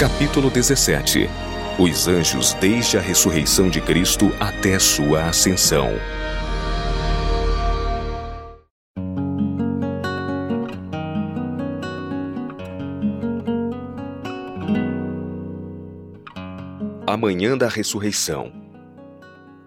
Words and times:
Capítulo 0.00 0.48
17 0.48 1.28
Os 1.78 2.08
anjos 2.08 2.54
desde 2.54 2.96
a 2.96 3.02
ressurreição 3.02 3.68
de 3.68 3.82
Cristo 3.82 4.32
até 4.40 4.78
sua 4.78 5.24
ascensão. 5.24 5.90
A 17.06 17.14
manhã 17.18 17.58
da 17.58 17.68
ressurreição. 17.68 18.50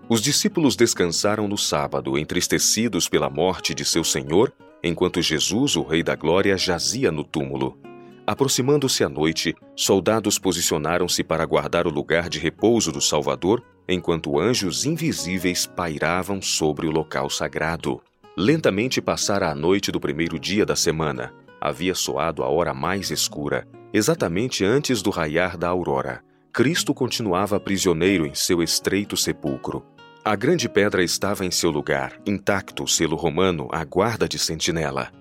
Os 0.09 0.19
discípulos 0.19 0.75
descansaram 0.75 1.47
no 1.47 1.59
sábado, 1.59 2.17
entristecidos 2.17 3.07
pela 3.07 3.29
morte 3.29 3.75
de 3.75 3.85
seu 3.85 4.03
Senhor, 4.03 4.51
enquanto 4.83 5.21
Jesus, 5.21 5.75
o 5.75 5.83
Rei 5.83 6.01
da 6.01 6.15
Glória, 6.15 6.57
jazia 6.57 7.11
no 7.11 7.23
túmulo. 7.23 7.77
Aproximando-se 8.25 9.03
a 9.03 9.09
noite, 9.09 9.53
soldados 9.75 10.39
posicionaram-se 10.39 11.23
para 11.23 11.45
guardar 11.45 11.85
o 11.85 11.89
lugar 11.89 12.29
de 12.29 12.39
repouso 12.39 12.89
do 12.89 13.01
Salvador, 13.01 13.61
enquanto 13.87 14.39
anjos 14.39 14.85
invisíveis 14.85 15.65
pairavam 15.65 16.41
sobre 16.41 16.87
o 16.87 16.91
local 16.91 17.29
sagrado. 17.29 18.01
Lentamente 18.37 19.01
passara 19.01 19.49
a 19.49 19.55
noite 19.55 19.91
do 19.91 19.99
primeiro 19.99 20.39
dia 20.39 20.65
da 20.65 20.75
semana. 20.75 21.33
Havia 21.59 21.93
soado 21.93 22.43
a 22.43 22.47
hora 22.47 22.73
mais 22.73 23.11
escura, 23.11 23.67
exatamente 23.93 24.63
antes 24.63 25.01
do 25.01 25.09
raiar 25.09 25.57
da 25.57 25.67
aurora. 25.67 26.23
Cristo 26.51 26.93
continuava 26.93 27.59
prisioneiro 27.59 28.25
em 28.25 28.33
seu 28.33 28.63
estreito 28.63 29.17
sepulcro. 29.17 29.85
A 30.23 30.35
grande 30.35 30.69
pedra 30.69 31.03
estava 31.03 31.45
em 31.45 31.51
seu 31.51 31.69
lugar, 31.69 32.13
intacto 32.25 32.83
o 32.83 32.87
selo 32.87 33.17
romano, 33.17 33.67
a 33.69 33.83
guarda 33.83 34.29
de 34.29 34.39
sentinela. 34.39 35.11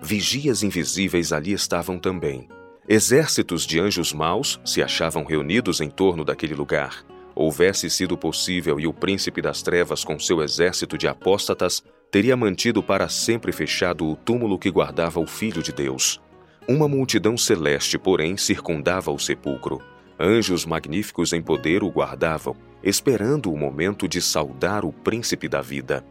Vigias 0.00 0.62
invisíveis 0.62 1.32
ali 1.32 1.52
estavam 1.52 1.98
também. 1.98 2.48
Exércitos 2.88 3.66
de 3.66 3.80
anjos 3.80 4.12
maus 4.12 4.60
se 4.64 4.82
achavam 4.82 5.24
reunidos 5.24 5.80
em 5.80 5.90
torno 5.90 6.24
daquele 6.24 6.54
lugar. 6.54 7.04
Houvesse 7.34 7.90
sido 7.90 8.16
possível 8.16 8.80
e 8.80 8.86
o 8.86 8.92
príncipe 8.92 9.42
das 9.42 9.60
trevas, 9.60 10.04
com 10.04 10.18
seu 10.18 10.42
exército 10.42 10.96
de 10.96 11.06
apóstatas, 11.06 11.82
teria 12.10 12.36
mantido 12.36 12.82
para 12.82 13.08
sempre 13.08 13.52
fechado 13.52 14.06
o 14.06 14.16
túmulo 14.16 14.58
que 14.58 14.70
guardava 14.70 15.20
o 15.20 15.26
Filho 15.26 15.62
de 15.62 15.72
Deus. 15.72 16.20
Uma 16.66 16.88
multidão 16.88 17.36
celeste, 17.36 17.98
porém, 17.98 18.36
circundava 18.36 19.10
o 19.10 19.18
sepulcro. 19.18 19.80
Anjos 20.18 20.64
magníficos 20.64 21.32
em 21.32 21.42
poder 21.42 21.82
o 21.82 21.90
guardavam, 21.90 22.56
esperando 22.82 23.52
o 23.52 23.56
momento 23.56 24.08
de 24.08 24.20
saudar 24.20 24.84
o 24.84 24.92
príncipe 24.92 25.48
da 25.48 25.60
vida. 25.60 26.04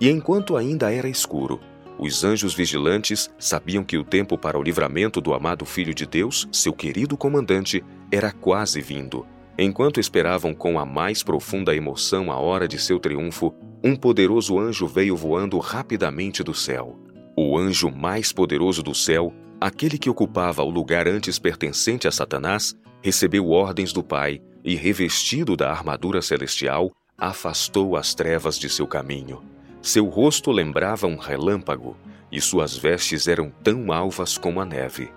E 0.00 0.10
enquanto 0.10 0.56
ainda 0.56 0.92
era 0.92 1.08
escuro, 1.08 1.60
os 1.98 2.24
anjos 2.24 2.54
vigilantes 2.54 3.30
sabiam 3.38 3.84
que 3.84 3.96
o 3.96 4.04
tempo 4.04 4.36
para 4.36 4.58
o 4.58 4.62
livramento 4.62 5.20
do 5.20 5.32
amado 5.32 5.64
Filho 5.64 5.94
de 5.94 6.06
Deus, 6.06 6.48
seu 6.50 6.72
querido 6.72 7.16
comandante, 7.16 7.84
era 8.10 8.32
quase 8.32 8.80
vindo. 8.80 9.26
Enquanto 9.56 10.00
esperavam 10.00 10.52
com 10.52 10.78
a 10.78 10.84
mais 10.84 11.22
profunda 11.22 11.74
emoção 11.74 12.32
a 12.32 12.36
hora 12.36 12.66
de 12.66 12.78
seu 12.78 12.98
triunfo, 12.98 13.54
um 13.82 13.94
poderoso 13.94 14.58
anjo 14.58 14.86
veio 14.86 15.16
voando 15.16 15.58
rapidamente 15.58 16.42
do 16.42 16.52
céu. 16.52 16.98
O 17.36 17.56
anjo 17.56 17.90
mais 17.90 18.32
poderoso 18.32 18.82
do 18.82 18.94
céu, 18.94 19.32
aquele 19.60 19.96
que 19.96 20.10
ocupava 20.10 20.62
o 20.62 20.70
lugar 20.70 21.06
antes 21.06 21.38
pertencente 21.38 22.08
a 22.08 22.10
Satanás, 22.10 22.74
recebeu 23.00 23.50
ordens 23.50 23.92
do 23.92 24.02
Pai 24.02 24.40
e, 24.64 24.74
revestido 24.74 25.56
da 25.56 25.70
armadura 25.70 26.20
celestial, 26.20 26.90
afastou 27.16 27.96
as 27.96 28.14
trevas 28.14 28.58
de 28.58 28.68
seu 28.68 28.86
caminho. 28.86 29.53
Seu 29.84 30.06
rosto 30.06 30.50
lembrava 30.50 31.06
um 31.06 31.18
relâmpago 31.18 31.94
e 32.32 32.40
suas 32.40 32.74
vestes 32.74 33.28
eram 33.28 33.52
tão 33.62 33.92
alvas 33.92 34.38
como 34.38 34.58
a 34.58 34.64
neve. 34.64 35.10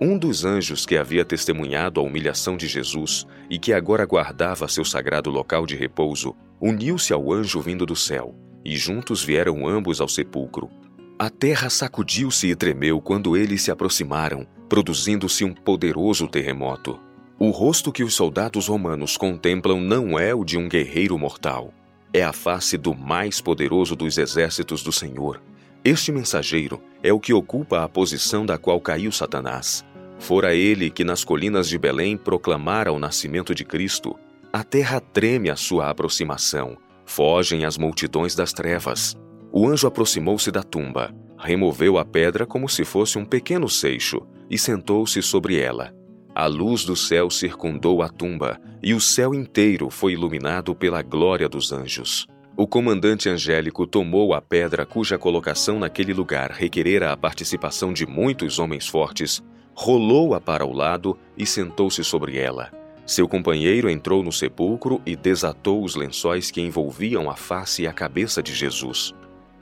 Um 0.00 0.18
dos 0.18 0.44
anjos 0.44 0.84
que 0.84 0.96
havia 0.96 1.24
testemunhado 1.24 2.00
a 2.00 2.02
humilhação 2.02 2.56
de 2.56 2.66
Jesus 2.66 3.28
e 3.48 3.60
que 3.60 3.72
agora 3.72 4.04
guardava 4.04 4.66
seu 4.66 4.84
sagrado 4.84 5.30
local 5.30 5.64
de 5.64 5.76
repouso, 5.76 6.34
uniu-se 6.60 7.12
ao 7.12 7.32
anjo 7.32 7.60
vindo 7.60 7.86
do 7.86 7.94
céu, 7.94 8.34
e 8.64 8.76
juntos 8.76 9.22
vieram 9.22 9.68
ambos 9.68 10.00
ao 10.00 10.08
sepulcro. 10.08 10.68
A 11.16 11.30
terra 11.30 11.70
sacudiu-se 11.70 12.48
e 12.48 12.56
tremeu 12.56 13.00
quando 13.00 13.36
eles 13.36 13.62
se 13.62 13.70
aproximaram, 13.70 14.44
produzindo-se 14.68 15.44
um 15.44 15.54
poderoso 15.54 16.26
terremoto. 16.26 16.98
O 17.38 17.50
rosto 17.50 17.92
que 17.92 18.02
os 18.02 18.14
soldados 18.14 18.66
romanos 18.66 19.16
contemplam 19.16 19.80
não 19.80 20.18
é 20.18 20.34
o 20.34 20.42
de 20.42 20.58
um 20.58 20.68
guerreiro 20.68 21.16
mortal, 21.16 21.72
é 22.18 22.24
a 22.24 22.32
face 22.32 22.76
do 22.76 22.94
mais 22.94 23.40
poderoso 23.40 23.94
dos 23.94 24.18
exércitos 24.18 24.82
do 24.82 24.90
Senhor. 24.90 25.40
Este 25.84 26.10
mensageiro 26.10 26.82
é 27.02 27.12
o 27.12 27.20
que 27.20 27.32
ocupa 27.32 27.84
a 27.84 27.88
posição 27.88 28.44
da 28.44 28.58
qual 28.58 28.80
caiu 28.80 29.12
Satanás. 29.12 29.84
Fora 30.18 30.54
ele 30.54 30.90
que 30.90 31.04
nas 31.04 31.22
colinas 31.22 31.68
de 31.68 31.78
Belém 31.78 32.16
proclamara 32.16 32.92
o 32.92 32.98
nascimento 32.98 33.54
de 33.54 33.64
Cristo. 33.64 34.18
A 34.52 34.64
terra 34.64 35.00
treme 35.00 35.48
à 35.48 35.54
sua 35.54 35.88
aproximação. 35.88 36.76
Fogem 37.06 37.64
as 37.64 37.78
multidões 37.78 38.34
das 38.34 38.52
trevas. 38.52 39.16
O 39.52 39.68
anjo 39.68 39.86
aproximou-se 39.86 40.50
da 40.50 40.62
tumba, 40.62 41.14
removeu 41.38 41.96
a 41.96 42.04
pedra 42.04 42.44
como 42.44 42.68
se 42.68 42.84
fosse 42.84 43.16
um 43.16 43.24
pequeno 43.24 43.68
seixo 43.68 44.26
e 44.50 44.58
sentou-se 44.58 45.22
sobre 45.22 45.58
ela. 45.58 45.94
A 46.38 46.46
luz 46.46 46.84
do 46.84 46.94
céu 46.94 47.28
circundou 47.30 48.00
a 48.00 48.08
tumba, 48.08 48.60
e 48.80 48.94
o 48.94 49.00
céu 49.00 49.34
inteiro 49.34 49.90
foi 49.90 50.12
iluminado 50.12 50.72
pela 50.72 51.02
glória 51.02 51.48
dos 51.48 51.72
anjos. 51.72 52.28
O 52.56 52.64
comandante 52.64 53.28
angélico 53.28 53.84
tomou 53.88 54.32
a 54.32 54.40
pedra 54.40 54.86
cuja 54.86 55.18
colocação 55.18 55.80
naquele 55.80 56.14
lugar 56.14 56.52
requerera 56.52 57.12
a 57.12 57.16
participação 57.16 57.92
de 57.92 58.06
muitos 58.06 58.60
homens 58.60 58.86
fortes, 58.86 59.42
rolou-a 59.74 60.40
para 60.40 60.64
o 60.64 60.72
lado 60.72 61.18
e 61.36 61.44
sentou-se 61.44 62.04
sobre 62.04 62.38
ela. 62.38 62.70
Seu 63.04 63.26
companheiro 63.26 63.90
entrou 63.90 64.22
no 64.22 64.30
sepulcro 64.30 65.02
e 65.04 65.16
desatou 65.16 65.82
os 65.82 65.96
lençóis 65.96 66.52
que 66.52 66.60
envolviam 66.60 67.28
a 67.28 67.34
face 67.34 67.82
e 67.82 67.88
a 67.88 67.92
cabeça 67.92 68.40
de 68.40 68.54
Jesus. 68.54 69.12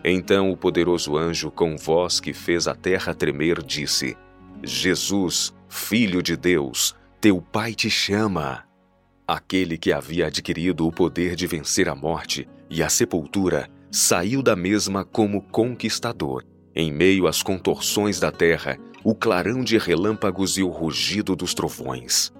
Então 0.05 0.51
o 0.51 0.57
poderoso 0.59 1.17
anjo, 1.17 1.51
com 1.51 1.75
voz 1.75 2.21
que 2.21 2.35
fez 2.35 2.69
a 2.69 2.75
terra 2.75 3.15
tremer, 3.15 3.63
disse: 3.63 4.15
Jesus, 4.63 5.56
Filho 5.77 6.21
de 6.21 6.37
Deus, 6.37 6.97
teu 7.21 7.41
Pai 7.41 7.73
te 7.73 7.89
chama. 7.89 8.65
Aquele 9.29 9.77
que 9.77 9.93
havia 9.93 10.27
adquirido 10.27 10.85
o 10.85 10.91
poder 10.91 11.37
de 11.37 11.47
vencer 11.47 11.89
a 11.89 11.95
morte 11.95 12.49
e 12.69 12.83
a 12.83 12.89
sepultura 12.89 13.69
saiu 13.93 14.43
da 14.43 14.57
mesma 14.57 15.05
como 15.05 15.43
conquistador. 15.43 16.43
Em 16.75 16.91
meio 16.91 17.29
às 17.29 17.41
contorções 17.41 18.19
da 18.19 18.33
terra, 18.33 18.79
o 19.05 19.15
clarão 19.15 19.63
de 19.63 19.79
relâmpagos 19.79 20.57
e 20.59 20.63
o 20.63 20.71
rugido 20.71 21.37
dos 21.37 21.55
trovões. 21.55 22.33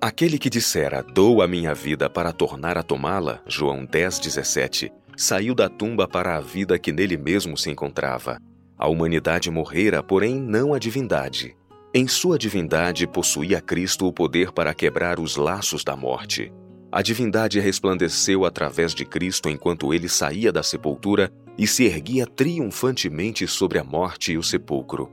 Aquele 0.00 0.38
que 0.38 0.48
dissera, 0.48 1.02
dou 1.02 1.42
a 1.42 1.48
minha 1.48 1.74
vida 1.74 2.08
para 2.08 2.32
tornar 2.32 2.78
a 2.78 2.82
tomá-la, 2.82 3.42
João 3.46 3.84
10, 3.84 4.20
17, 4.20 4.90
saiu 5.14 5.54
da 5.54 5.68
tumba 5.68 6.08
para 6.08 6.36
a 6.36 6.40
vida 6.40 6.78
que 6.78 6.92
nele 6.92 7.18
mesmo 7.18 7.58
se 7.58 7.68
encontrava. 7.70 8.38
A 8.78 8.88
humanidade 8.88 9.50
morrera, 9.50 10.02
porém 10.02 10.40
não 10.40 10.72
a 10.72 10.78
divindade. 10.78 11.54
Em 11.96 12.08
sua 12.08 12.36
divindade 12.36 13.06
possuía 13.06 13.60
Cristo 13.60 14.08
o 14.08 14.12
poder 14.12 14.50
para 14.50 14.74
quebrar 14.74 15.20
os 15.20 15.36
laços 15.36 15.84
da 15.84 15.94
morte. 15.94 16.52
A 16.90 17.00
divindade 17.00 17.60
resplandeceu 17.60 18.44
através 18.44 18.92
de 18.92 19.04
Cristo 19.04 19.48
enquanto 19.48 19.94
ele 19.94 20.08
saía 20.08 20.50
da 20.50 20.60
sepultura 20.60 21.30
e 21.56 21.68
se 21.68 21.84
erguia 21.84 22.26
triunfantemente 22.26 23.46
sobre 23.46 23.78
a 23.78 23.84
morte 23.84 24.32
e 24.32 24.36
o 24.36 24.42
sepulcro. 24.42 25.08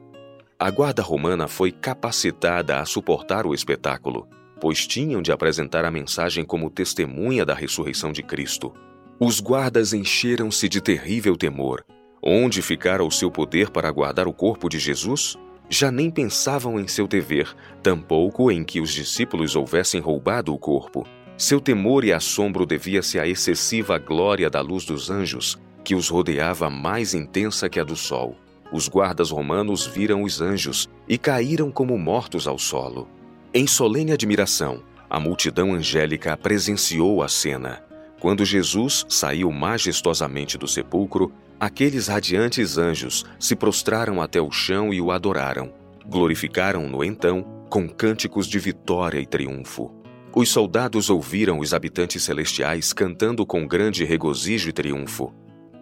A 0.57 0.71
guarda 0.71 1.03
romana 1.03 1.47
foi 1.47 1.71
capacitada 1.71 2.79
a 2.79 2.85
suportar 2.85 3.45
o 3.45 3.53
espetáculo, 3.53 4.27
pois 4.59 4.87
tinham 4.87 5.21
de 5.21 5.31
apresentar 5.31 5.85
a 5.85 5.91
mensagem 5.91 6.43
como 6.43 6.71
testemunha 6.71 7.45
da 7.45 7.53
ressurreição 7.53 8.11
de 8.11 8.23
Cristo. 8.23 8.73
Os 9.19 9.39
guardas 9.39 9.93
encheram-se 9.93 10.67
de 10.67 10.81
terrível 10.81 11.37
temor. 11.37 11.85
Onde 12.23 12.59
ficara 12.59 13.03
o 13.03 13.11
seu 13.11 13.29
poder 13.29 13.69
para 13.69 13.91
guardar 13.91 14.27
o 14.27 14.33
corpo 14.33 14.67
de 14.67 14.79
Jesus? 14.79 15.37
Já 15.71 15.89
nem 15.89 16.11
pensavam 16.11 16.77
em 16.77 16.85
seu 16.85 17.07
dever, 17.07 17.55
tampouco 17.81 18.51
em 18.51 18.61
que 18.61 18.81
os 18.81 18.91
discípulos 18.91 19.55
houvessem 19.55 20.01
roubado 20.01 20.53
o 20.53 20.59
corpo. 20.59 21.07
Seu 21.37 21.61
temor 21.61 22.03
e 22.03 22.11
assombro 22.11 22.65
devia-se 22.65 23.17
à 23.17 23.25
excessiva 23.25 23.97
glória 23.97 24.49
da 24.49 24.59
luz 24.59 24.83
dos 24.83 25.09
anjos, 25.09 25.57
que 25.81 25.95
os 25.95 26.09
rodeava 26.09 26.69
mais 26.69 27.13
intensa 27.13 27.69
que 27.69 27.79
a 27.79 27.85
do 27.85 27.95
sol. 27.95 28.35
Os 28.69 28.89
guardas 28.89 29.31
romanos 29.31 29.87
viram 29.87 30.23
os 30.23 30.41
anjos 30.41 30.89
e 31.07 31.17
caíram 31.17 31.71
como 31.71 31.97
mortos 31.97 32.47
ao 32.47 32.59
solo. 32.59 33.07
Em 33.53 33.65
solene 33.65 34.11
admiração, 34.11 34.83
a 35.09 35.21
multidão 35.21 35.73
angélica 35.73 36.35
presenciou 36.35 37.23
a 37.23 37.29
cena. 37.29 37.81
Quando 38.19 38.45
Jesus 38.45 39.05
saiu 39.09 39.51
majestosamente 39.51 40.57
do 40.57 40.67
sepulcro, 40.67 41.31
aqueles 41.61 42.07
radiantes 42.07 42.79
anjos 42.79 43.23
se 43.39 43.55
prostraram 43.55 44.19
até 44.19 44.41
o 44.41 44.49
chão 44.49 44.91
e 44.91 44.99
o 44.99 45.11
adoraram. 45.11 45.71
Glorificaram-no 46.07 47.03
então 47.03 47.43
com 47.69 47.87
cânticos 47.87 48.47
de 48.47 48.57
vitória 48.57 49.19
e 49.19 49.27
triunfo. 49.27 49.93
Os 50.35 50.49
soldados 50.49 51.11
ouviram 51.11 51.59
os 51.59 51.71
habitantes 51.71 52.23
celestiais 52.23 52.91
cantando 52.91 53.45
com 53.45 53.67
grande 53.67 54.03
regozijo 54.03 54.69
e 54.69 54.73
triunfo. 54.73 55.31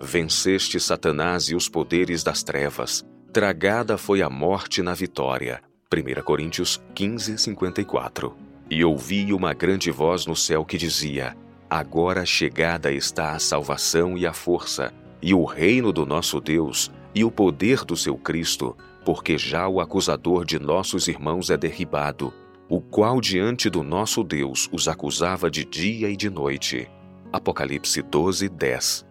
Venceste 0.02 0.82
Satanás 0.82 1.46
e 1.46 1.56
os 1.56 1.70
poderes 1.70 2.24
das 2.24 2.44
trevas. 2.44 3.06
Tragada 3.32 3.98
foi 3.98 4.22
a 4.22 4.30
morte 4.30 4.82
na 4.82 4.94
vitória. 4.94 5.62
1 5.94 6.22
Coríntios 6.24 6.82
15, 6.94 7.38
54. 7.38 8.36
E 8.70 8.84
ouvi 8.84 9.32
uma 9.32 9.54
grande 9.54 9.92
voz 9.92 10.26
no 10.26 10.36
céu 10.36 10.66
que 10.66 10.78
dizia: 10.78 11.38
Agora 11.70 12.26
chegada 12.26 12.92
está 12.92 13.32
a 13.32 13.40
salvação 13.40 14.18
e 14.18 14.26
a 14.26 14.34
força, 14.34 14.94
e 15.22 15.34
o 15.34 15.44
reino 15.44 15.92
do 15.92 16.06
nosso 16.06 16.40
Deus, 16.40 16.92
e 17.14 17.24
o 17.24 17.32
poder 17.32 17.84
do 17.84 17.96
seu 17.96 18.16
Cristo, 18.16 18.76
porque 19.04 19.38
já 19.38 19.68
o 19.68 19.80
acusador 19.82 20.46
de 20.46 20.60
nossos 20.60 21.08
irmãos 21.08 21.50
é 21.50 21.58
derribado, 21.58 22.34
o 22.68 22.80
qual 22.80 23.20
diante 23.20 23.70
do 23.70 23.84
nosso 23.84 24.24
Deus 24.24 24.70
os 24.72 24.88
acusava 24.88 25.50
de 25.50 25.66
dia 25.66 26.10
e 26.10 26.16
de 26.16 26.30
noite. 26.30 26.88
Apocalipse 27.32 28.02
12, 28.02 28.48
10. 28.48 29.06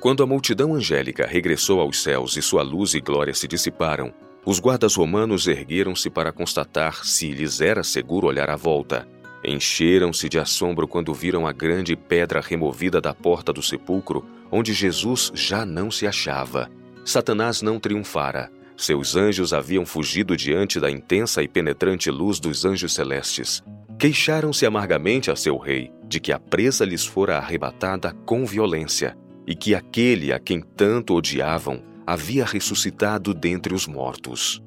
Quando 0.00 0.22
a 0.22 0.26
multidão 0.26 0.74
angélica 0.74 1.26
regressou 1.26 1.80
aos 1.80 2.02
céus 2.02 2.36
e 2.36 2.42
sua 2.42 2.62
luz 2.62 2.94
e 2.94 3.00
glória 3.00 3.34
se 3.34 3.46
dissiparam, 3.46 4.12
os 4.44 4.58
guardas 4.58 4.94
romanos 4.94 5.46
ergueram-se 5.46 6.08
para 6.08 6.32
constatar 6.32 7.04
se 7.04 7.30
lhes 7.30 7.60
era 7.60 7.82
seguro 7.82 8.26
olhar 8.26 8.48
à 8.48 8.56
volta. 8.56 9.06
Encheram-se 9.44 10.28
de 10.28 10.38
assombro 10.38 10.86
quando 10.86 11.14
viram 11.14 11.46
a 11.46 11.52
grande 11.52 11.96
pedra 11.96 12.40
removida 12.40 13.00
da 13.00 13.14
porta 13.14 13.52
do 13.52 13.62
sepulcro, 13.62 14.24
onde 14.50 14.72
Jesus 14.72 15.32
já 15.34 15.64
não 15.64 15.90
se 15.90 16.06
achava. 16.06 16.70
Satanás 17.04 17.62
não 17.62 17.80
triunfara. 17.80 18.52
Seus 18.76 19.16
anjos 19.16 19.52
haviam 19.52 19.84
fugido 19.84 20.36
diante 20.36 20.78
da 20.80 20.90
intensa 20.90 21.42
e 21.42 21.48
penetrante 21.48 22.10
luz 22.10 22.38
dos 22.38 22.64
anjos 22.64 22.94
celestes. 22.94 23.62
Queixaram-se 23.98 24.64
amargamente 24.64 25.30
a 25.30 25.36
seu 25.36 25.58
rei 25.58 25.92
de 26.06 26.18
que 26.18 26.32
a 26.32 26.38
presa 26.38 26.84
lhes 26.84 27.04
fora 27.04 27.36
arrebatada 27.36 28.14
com 28.24 28.46
violência 28.46 29.16
e 29.46 29.54
que 29.54 29.74
aquele 29.74 30.32
a 30.32 30.38
quem 30.38 30.62
tanto 30.62 31.14
odiavam 31.14 31.82
havia 32.06 32.44
ressuscitado 32.44 33.34
dentre 33.34 33.74
os 33.74 33.86
mortos. 33.86 34.62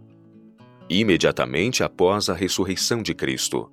Imediatamente 0.90 1.84
após 1.84 2.30
a 2.30 2.34
ressurreição 2.34 3.02
de 3.02 3.14
Cristo. 3.14 3.72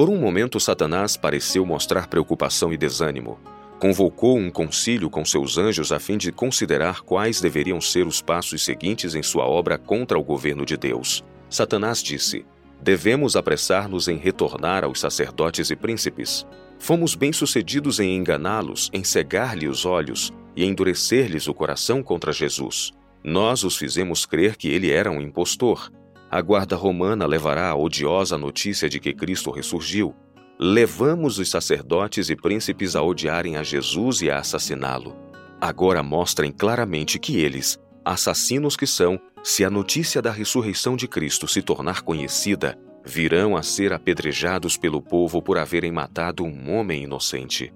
Por 0.00 0.08
um 0.08 0.16
momento, 0.16 0.58
Satanás 0.58 1.14
pareceu 1.14 1.66
mostrar 1.66 2.06
preocupação 2.06 2.72
e 2.72 2.78
desânimo. 2.78 3.38
Convocou 3.78 4.38
um 4.38 4.50
concílio 4.50 5.10
com 5.10 5.26
seus 5.26 5.58
anjos 5.58 5.92
a 5.92 6.00
fim 6.00 6.16
de 6.16 6.32
considerar 6.32 7.02
quais 7.02 7.38
deveriam 7.38 7.82
ser 7.82 8.06
os 8.06 8.22
passos 8.22 8.64
seguintes 8.64 9.14
em 9.14 9.22
sua 9.22 9.44
obra 9.44 9.76
contra 9.76 10.18
o 10.18 10.24
governo 10.24 10.64
de 10.64 10.74
Deus. 10.74 11.22
Satanás 11.50 12.02
disse: 12.02 12.46
Devemos 12.80 13.36
apressar-nos 13.36 14.08
em 14.08 14.16
retornar 14.16 14.84
aos 14.84 15.00
sacerdotes 15.00 15.70
e 15.70 15.76
príncipes. 15.76 16.46
Fomos 16.78 17.14
bem-sucedidos 17.14 18.00
em 18.00 18.16
enganá-los, 18.16 18.88
em 18.94 19.04
cegar-lhe 19.04 19.68
os 19.68 19.84
olhos 19.84 20.32
e 20.56 20.64
endurecer-lhes 20.64 21.46
o 21.46 21.52
coração 21.52 22.02
contra 22.02 22.32
Jesus. 22.32 22.90
Nós 23.22 23.64
os 23.64 23.76
fizemos 23.76 24.24
crer 24.24 24.56
que 24.56 24.68
ele 24.68 24.90
era 24.90 25.10
um 25.10 25.20
impostor. 25.20 25.92
A 26.30 26.40
guarda 26.40 26.76
romana 26.76 27.26
levará 27.26 27.70
a 27.70 27.76
odiosa 27.76 28.38
notícia 28.38 28.88
de 28.88 29.00
que 29.00 29.12
Cristo 29.12 29.50
ressurgiu. 29.50 30.14
Levamos 30.60 31.40
os 31.40 31.50
sacerdotes 31.50 32.30
e 32.30 32.36
príncipes 32.36 32.94
a 32.94 33.02
odiarem 33.02 33.56
a 33.56 33.64
Jesus 33.64 34.22
e 34.22 34.30
a 34.30 34.38
assassiná-lo. 34.38 35.16
Agora 35.60 36.04
mostrem 36.04 36.52
claramente 36.52 37.18
que 37.18 37.40
eles, 37.40 37.80
assassinos 38.04 38.76
que 38.76 38.86
são, 38.86 39.18
se 39.42 39.64
a 39.64 39.70
notícia 39.70 40.22
da 40.22 40.30
ressurreição 40.30 40.94
de 40.94 41.08
Cristo 41.08 41.48
se 41.48 41.62
tornar 41.62 42.02
conhecida, 42.02 42.78
virão 43.04 43.56
a 43.56 43.62
ser 43.62 43.92
apedrejados 43.92 44.76
pelo 44.76 45.02
povo 45.02 45.42
por 45.42 45.58
haverem 45.58 45.90
matado 45.90 46.44
um 46.44 46.72
homem 46.72 47.02
inocente. 47.02 47.72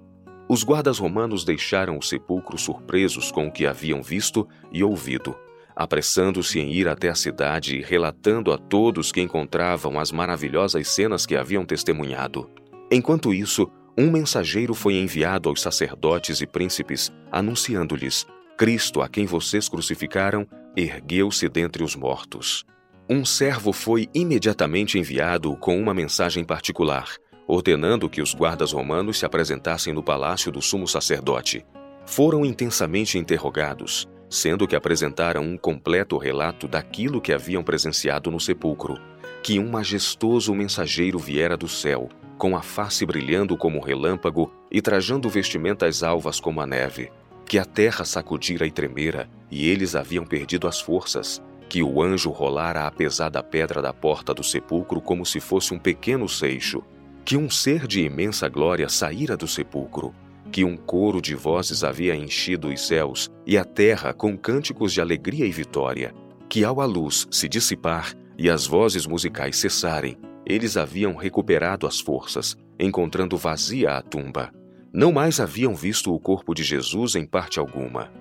Os 0.47 0.63
guardas 0.63 0.97
romanos 0.97 1.43
deixaram 1.43 1.97
o 1.97 2.03
sepulcro 2.03 2.57
surpresos 2.57 3.31
com 3.33 3.47
o 3.47 3.51
que 3.51 3.65
haviam 3.65 4.01
visto 4.01 4.47
e 4.71 4.81
ouvido, 4.83 5.35
apressando-se 5.75 6.59
em 6.59 6.71
ir 6.71 6.87
até 6.87 7.09
a 7.09 7.15
cidade 7.15 7.77
e 7.77 7.81
relatando 7.81 8.51
a 8.51 8.57
todos 8.57 9.11
que 9.11 9.21
encontravam 9.21 9.99
as 9.99 10.11
maravilhosas 10.11 10.87
cenas 10.87 11.25
que 11.25 11.35
haviam 11.35 11.65
testemunhado. 11.65 12.49
Enquanto 12.91 13.33
isso, 13.33 13.69
um 13.97 14.09
mensageiro 14.09 14.73
foi 14.73 14.95
enviado 14.95 15.49
aos 15.49 15.61
sacerdotes 15.61 16.41
e 16.41 16.47
príncipes, 16.47 17.11
anunciando-lhes: 17.31 18.25
Cristo, 18.57 19.01
a 19.01 19.09
quem 19.09 19.25
vocês 19.25 19.67
crucificaram, 19.67 20.47
ergueu-se 20.75 21.49
dentre 21.49 21.83
os 21.83 21.95
mortos. 21.95 22.63
Um 23.09 23.25
servo 23.25 23.71
foi 23.71 24.07
imediatamente 24.13 24.97
enviado 24.97 25.55
com 25.57 25.79
uma 25.79 25.93
mensagem 25.93 26.43
particular 26.43 27.07
ordenando 27.47 28.09
que 28.09 28.21
os 28.21 28.33
guardas 28.33 28.71
romanos 28.71 29.19
se 29.19 29.25
apresentassem 29.25 29.93
no 29.93 30.03
palácio 30.03 30.51
do 30.51 30.61
sumo 30.61 30.87
sacerdote. 30.87 31.65
Foram 32.05 32.45
intensamente 32.45 33.17
interrogados, 33.17 34.07
sendo 34.29 34.67
que 34.67 34.75
apresentaram 34.75 35.43
um 35.43 35.57
completo 35.57 36.17
relato 36.17 36.67
daquilo 36.67 37.21
que 37.21 37.33
haviam 37.33 37.63
presenciado 37.63 38.31
no 38.31 38.39
sepulcro, 38.39 38.99
que 39.43 39.59
um 39.59 39.69
majestoso 39.69 40.53
mensageiro 40.53 41.19
viera 41.19 41.55
do 41.55 41.67
céu, 41.67 42.09
com 42.37 42.55
a 42.57 42.61
face 42.61 43.05
brilhando 43.05 43.55
como 43.55 43.77
um 43.77 43.81
relâmpago 43.81 44.51
e 44.71 44.81
trajando 44.81 45.29
vestimentas 45.29 46.03
alvas 46.03 46.39
como 46.39 46.61
a 46.61 46.65
neve, 46.65 47.11
que 47.45 47.59
a 47.59 47.65
terra 47.65 48.03
sacudira 48.03 48.65
e 48.65 48.71
tremera, 48.71 49.29
e 49.49 49.69
eles 49.69 49.95
haviam 49.95 50.25
perdido 50.25 50.67
as 50.67 50.81
forças, 50.81 51.41
que 51.69 51.81
o 51.83 52.01
anjo 52.01 52.31
rolara 52.31 52.85
a 52.85 52.91
pesada 52.91 53.41
pedra 53.43 53.81
da 53.81 53.93
porta 53.93 54.33
do 54.33 54.43
sepulcro 54.43 54.99
como 54.99 55.25
se 55.25 55.39
fosse 55.39 55.73
um 55.73 55.79
pequeno 55.79 56.27
seixo, 56.27 56.83
que 57.23 57.37
um 57.37 57.49
ser 57.49 57.87
de 57.87 58.01
imensa 58.01 58.47
glória 58.49 58.89
saíra 58.89 59.37
do 59.37 59.47
sepulcro, 59.47 60.13
que 60.51 60.63
um 60.63 60.77
coro 60.77 61.21
de 61.21 61.35
vozes 61.35 61.83
havia 61.83 62.15
enchido 62.15 62.69
os 62.69 62.87
céus 62.87 63.29
e 63.45 63.57
a 63.57 63.65
terra 63.65 64.13
com 64.13 64.37
cânticos 64.37 64.93
de 64.93 65.01
alegria 65.01 65.45
e 65.45 65.51
vitória, 65.51 66.13
que 66.49 66.63
ao 66.63 66.79
a 66.79 66.85
luz 66.85 67.27
se 67.31 67.49
dissipar 67.49 68.13
e 68.37 68.49
as 68.49 68.65
vozes 68.65 69.05
musicais 69.05 69.57
cessarem, 69.57 70.17
eles 70.45 70.77
haviam 70.77 71.15
recuperado 71.15 71.87
as 71.87 71.99
forças, 71.99 72.55
encontrando 72.79 73.37
vazia 73.37 73.91
a 73.91 74.01
tumba. 74.01 74.51
Não 74.93 75.11
mais 75.11 75.39
haviam 75.39 75.75
visto 75.75 76.13
o 76.13 76.19
corpo 76.19 76.53
de 76.53 76.63
Jesus 76.63 77.15
em 77.15 77.25
parte 77.25 77.59
alguma. 77.59 78.11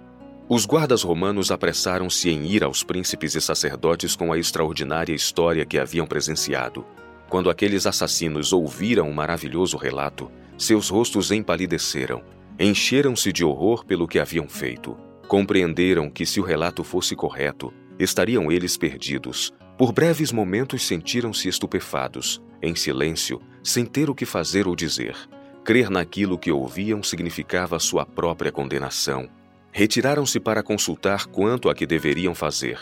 Os 0.48 0.66
guardas 0.66 1.02
romanos 1.02 1.50
apressaram-se 1.50 2.28
em 2.28 2.44
ir 2.46 2.64
aos 2.64 2.82
príncipes 2.82 3.34
e 3.34 3.40
sacerdotes 3.40 4.14
com 4.14 4.32
a 4.32 4.38
extraordinária 4.38 5.14
história 5.14 5.64
que 5.64 5.78
haviam 5.78 6.06
presenciado. 6.06 6.84
Quando 7.28 7.48
aqueles 7.48 7.86
assassinos 7.86 8.52
ouviram 8.52 9.08
o 9.08 9.14
maravilhoso 9.14 9.76
relato, 9.76 10.30
seus 10.56 10.88
rostos 10.88 11.30
empalideceram, 11.30 12.22
encheram-se 12.58 13.32
de 13.32 13.44
horror 13.44 13.84
pelo 13.84 14.06
que 14.06 14.18
haviam 14.18 14.48
feito. 14.48 14.96
Compreenderam 15.26 16.08
que, 16.10 16.24
se 16.24 16.40
o 16.40 16.44
relato 16.44 16.84
fosse 16.84 17.16
correto, 17.16 17.72
estariam 17.98 18.52
eles 18.52 18.76
perdidos. 18.76 19.52
Por 19.76 19.92
breves 19.92 20.30
momentos 20.30 20.86
sentiram-se 20.86 21.48
estupefados, 21.48 22.40
em 22.62 22.74
silêncio, 22.74 23.40
sem 23.62 23.84
ter 23.84 24.08
o 24.08 24.14
que 24.14 24.24
fazer 24.24 24.68
ou 24.68 24.76
dizer. 24.76 25.16
Crer 25.64 25.90
naquilo 25.90 26.38
que 26.38 26.52
ouviam 26.52 27.02
significava 27.02 27.78
sua 27.78 28.06
própria 28.06 28.52
condenação. 28.52 29.28
Retiraram-se 29.72 30.38
para 30.38 30.62
consultar 30.62 31.26
quanto 31.26 31.68
a 31.68 31.74
que 31.74 31.86
deveriam 31.86 32.34
fazer 32.34 32.78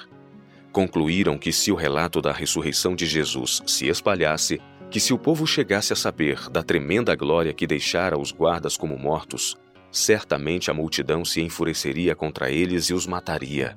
concluíram 0.73 1.39
que 1.39 1.53
se 1.53 1.71
o 1.71 1.77
relato 1.77 2.21
da 2.21 2.33
ressurreição 2.33 2.97
de 2.97 3.07
Jesus 3.07 3.63
se 3.67 3.87
espalhasse, 3.89 4.61
que 4.93 5.01
se 5.01 5.15
o 5.15 5.19
povo 5.19 5.47
chegasse 5.47 5.95
a 5.95 5.97
saber 5.97 6.51
da 6.51 6.63
tremenda 6.63 7.17
glória 7.17 7.55
que 7.55 7.67
deixara 7.67 8.21
os 8.21 8.31
guardas 8.31 8.77
como 8.77 8.99
mortos, 8.99 9.57
certamente 9.91 10.71
a 10.71 10.75
multidão 10.75 11.25
se 11.25 11.41
enfureceria 11.41 12.15
contra 12.15 12.51
eles 12.51 12.91
e 12.91 12.95
os 12.95 13.07
mataria. 13.07 13.75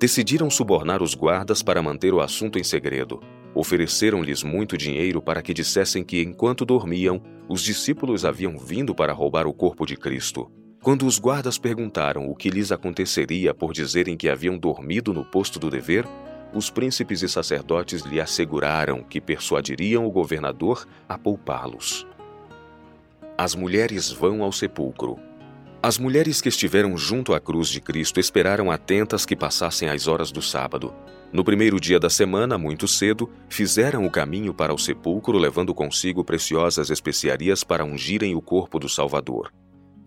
Decidiram 0.00 0.48
subornar 0.48 1.02
os 1.02 1.14
guardas 1.14 1.62
para 1.62 1.82
manter 1.82 2.14
o 2.14 2.22
assunto 2.22 2.58
em 2.58 2.64
segredo. 2.64 3.20
Ofereceram-lhes 3.54 4.42
muito 4.42 4.78
dinheiro 4.78 5.20
para 5.20 5.42
que 5.42 5.52
dissessem 5.52 6.02
que, 6.02 6.22
enquanto 6.22 6.64
dormiam, 6.64 7.20
os 7.50 7.60
discípulos 7.60 8.24
haviam 8.24 8.56
vindo 8.56 8.94
para 8.94 9.12
roubar 9.12 9.46
o 9.46 9.52
corpo 9.52 9.84
de 9.84 9.94
Cristo. 9.94 10.50
Quando 10.82 11.06
os 11.06 11.18
guardas 11.18 11.58
perguntaram 11.58 12.30
o 12.30 12.34
que 12.34 12.48
lhes 12.48 12.72
aconteceria 12.72 13.52
por 13.52 13.74
dizerem 13.74 14.16
que 14.16 14.28
haviam 14.28 14.56
dormido 14.56 15.12
no 15.12 15.24
posto 15.24 15.58
do 15.58 15.68
dever, 15.68 16.06
os 16.52 16.70
príncipes 16.70 17.22
e 17.22 17.28
sacerdotes 17.28 18.02
lhe 18.02 18.20
asseguraram 18.20 19.02
que 19.02 19.20
persuadiriam 19.20 20.06
o 20.06 20.10
governador 20.10 20.86
a 21.08 21.18
poupá-los. 21.18 22.06
As 23.36 23.54
mulheres 23.54 24.10
vão 24.10 24.42
ao 24.42 24.50
sepulcro. 24.50 25.18
As 25.82 25.98
mulheres 25.98 26.40
que 26.40 26.48
estiveram 26.48 26.96
junto 26.96 27.34
à 27.34 27.40
cruz 27.40 27.68
de 27.68 27.80
Cristo 27.80 28.18
esperaram 28.18 28.70
atentas 28.70 29.26
que 29.26 29.36
passassem 29.36 29.88
as 29.88 30.08
horas 30.08 30.32
do 30.32 30.40
sábado. 30.40 30.94
No 31.32 31.44
primeiro 31.44 31.78
dia 31.78 32.00
da 32.00 32.08
semana, 32.08 32.56
muito 32.56 32.88
cedo, 32.88 33.30
fizeram 33.48 34.06
o 34.06 34.10
caminho 34.10 34.54
para 34.54 34.72
o 34.72 34.78
sepulcro, 34.78 35.36
levando 35.36 35.74
consigo 35.74 36.24
preciosas 36.24 36.88
especiarias 36.88 37.62
para 37.62 37.84
ungirem 37.84 38.34
o 38.34 38.40
corpo 38.40 38.78
do 38.78 38.88
Salvador. 38.88 39.52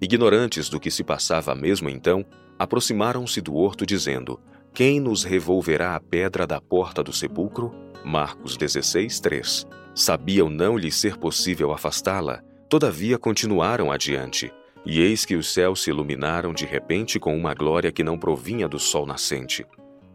Ignorantes 0.01 0.69
do 0.69 0.79
que 0.79 0.89
se 0.89 1.03
passava 1.03 1.53
mesmo 1.53 1.89
então, 1.89 2.25
aproximaram-se 2.57 3.41
do 3.41 3.53
horto, 3.55 3.85
dizendo: 3.85 4.39
quem 4.73 4.99
nos 4.99 5.23
revolverá 5.23 5.95
a 5.95 5.99
pedra 5.99 6.47
da 6.47 6.61
porta 6.61 7.03
do 7.03 7.11
sepulcro? 7.11 7.73
Marcos 8.03 8.55
16, 8.55 9.19
3. 9.19 9.67
Sabiam 9.93 10.49
não 10.49 10.77
lhe 10.77 10.91
ser 10.91 11.17
possível 11.17 11.73
afastá-la, 11.73 12.41
todavia 12.69 13.17
continuaram 13.17 13.91
adiante. 13.91 14.51
E 14.85 15.01
eis 15.01 15.25
que 15.25 15.35
os 15.35 15.51
céus 15.51 15.83
se 15.83 15.89
iluminaram 15.89 16.53
de 16.53 16.65
repente 16.65 17.19
com 17.19 17.35
uma 17.35 17.53
glória 17.53 17.91
que 17.91 18.03
não 18.03 18.17
provinha 18.17 18.67
do 18.67 18.79
sol 18.79 19.05
nascente. 19.05 19.65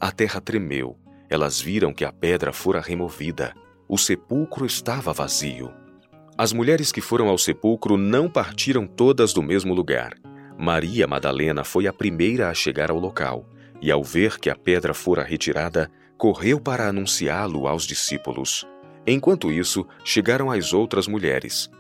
A 0.01 0.11
terra 0.11 0.41
tremeu, 0.41 0.97
elas 1.29 1.61
viram 1.61 1.93
que 1.93 2.05
a 2.05 2.13
pedra 2.13 2.53
fora 2.53 2.81
removida. 2.81 3.55
O 3.87 3.99
sepulcro 3.99 4.65
estava 4.65 5.13
vazio. 5.13 5.71
As 6.39 6.53
mulheres 6.53 6.91
que 6.91 7.01
foram 7.01 7.29
ao 7.29 7.37
sepulcro 7.37 7.97
não 7.97 8.31
partiram 8.31 8.87
todas 8.87 9.33
do 9.33 9.43
mesmo 9.43 9.75
lugar. 9.75 10.15
Maria 10.59 11.07
Madalena 11.07 11.63
foi 11.65 11.87
a 11.87 11.93
primeira 11.93 12.49
a 12.49 12.55
chegar 12.55 12.91
ao 12.91 12.99
local, 12.99 13.47
e 13.85 13.93
ao 13.93 14.03
ver 14.03 14.41
que 14.41 14.49
a 14.49 14.57
pedra 14.57 14.95
fora 14.95 15.23
retirada, 15.23 15.91
correu 16.17 16.59
para 16.59 16.89
anunciá-lo 16.89 17.69
aos 17.69 17.85
discípulos. 17.85 18.67
Enquanto 19.07 19.53
isso, 19.53 19.87
chegaram 20.03 20.51
as 20.51 20.73
outras 20.73 21.07
mulheres. 21.07 21.71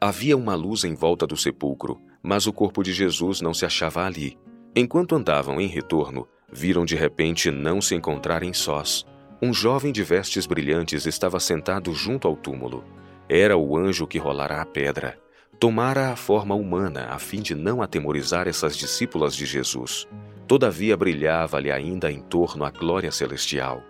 Havia 0.00 0.36
uma 0.36 0.56
luz 0.56 0.82
em 0.82 0.92
volta 0.92 1.24
do 1.24 1.36
sepulcro, 1.36 2.00
mas 2.20 2.48
o 2.48 2.52
corpo 2.52 2.82
de 2.82 2.92
Jesus 2.92 3.40
não 3.40 3.54
se 3.54 3.64
achava 3.64 4.04
ali. 4.04 4.36
Enquanto 4.74 5.14
andavam 5.14 5.60
em 5.60 5.68
retorno, 5.68 6.26
viram 6.52 6.84
de 6.84 6.96
repente 6.96 7.48
não 7.48 7.80
se 7.80 7.94
encontrarem 7.94 8.52
sós. 8.52 9.06
Um 9.40 9.54
jovem 9.54 9.92
de 9.92 10.02
vestes 10.02 10.46
brilhantes 10.46 11.06
estava 11.06 11.38
sentado 11.38 11.94
junto 11.94 12.26
ao 12.26 12.34
túmulo. 12.34 12.82
Era 13.28 13.56
o 13.56 13.76
anjo 13.76 14.04
que 14.04 14.18
rolara 14.18 14.60
a 14.60 14.66
pedra. 14.66 15.16
Tomara 15.60 16.10
a 16.10 16.16
forma 16.16 16.56
humana 16.56 17.06
a 17.08 17.20
fim 17.20 17.40
de 17.40 17.54
não 17.54 17.80
atemorizar 17.80 18.48
essas 18.48 18.76
discípulas 18.76 19.36
de 19.36 19.46
Jesus. 19.46 20.08
Todavia 20.46 20.96
brilhava-lhe 20.96 21.72
ainda 21.72 22.10
em 22.10 22.20
torno 22.20 22.64
a 22.64 22.70
glória 22.70 23.10
celestial. 23.10 23.82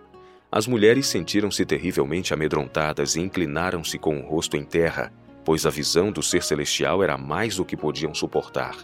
As 0.51 0.67
mulheres 0.67 1.07
sentiram-se 1.07 1.67
terrivelmente 1.67 2.33
amedrontadas 2.33 3.15
e 3.15 3.21
inclinaram-se 3.21 3.99
com 3.99 4.19
o 4.19 4.27
rosto 4.27 4.57
em 4.57 4.65
terra, 4.65 5.13
pois 5.45 5.67
a 5.67 5.71
visão 5.71 6.11
do 6.11 6.23
ser 6.23 6.43
celestial 6.43 7.03
era 7.03 7.19
mais 7.19 7.57
do 7.57 7.65
que 7.65 7.77
podiam 7.77 8.15
suportar. 8.15 8.75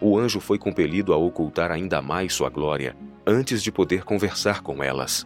O 0.00 0.18
anjo 0.18 0.40
foi 0.40 0.58
compelido 0.58 1.12
a 1.12 1.16
ocultar 1.16 1.70
ainda 1.70 2.02
mais 2.02 2.34
sua 2.34 2.50
glória, 2.50 2.96
antes 3.24 3.62
de 3.62 3.70
poder 3.70 4.02
conversar 4.02 4.60
com 4.60 4.82
elas. 4.82 5.24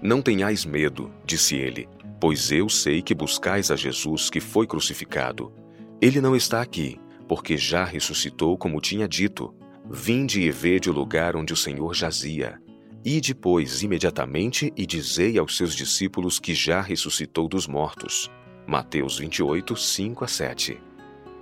Não 0.00 0.22
tenhais 0.22 0.64
medo, 0.64 1.10
disse 1.24 1.56
ele, 1.56 1.88
pois 2.20 2.52
eu 2.52 2.68
sei 2.68 3.02
que 3.02 3.16
buscais 3.16 3.68
a 3.72 3.74
Jesus 3.74 4.30
que 4.30 4.38
foi 4.38 4.64
crucificado. 4.64 5.52
Ele 6.00 6.20
não 6.20 6.36
está 6.36 6.62
aqui, 6.62 7.00
porque 7.26 7.56
já 7.56 7.84
ressuscitou 7.84 8.56
como 8.56 8.80
tinha 8.80 9.08
dito. 9.08 9.52
Vinde 9.90 10.40
e 10.42 10.50
vede 10.50 10.88
o 10.88 10.92
lugar 10.92 11.36
onde 11.36 11.52
o 11.52 11.56
Senhor 11.56 11.92
jazia. 11.94 12.60
E 13.04 13.20
depois, 13.20 13.82
imediatamente, 13.82 14.72
e 14.76 14.86
dizei 14.86 15.36
aos 15.38 15.56
seus 15.56 15.74
discípulos 15.74 16.38
que 16.38 16.54
já 16.54 16.80
ressuscitou 16.80 17.48
dos 17.48 17.66
mortos. 17.66 18.30
Mateus 18.66 19.18
28, 19.18 19.76
5 19.76 20.24
a 20.24 20.28
7. 20.28 20.80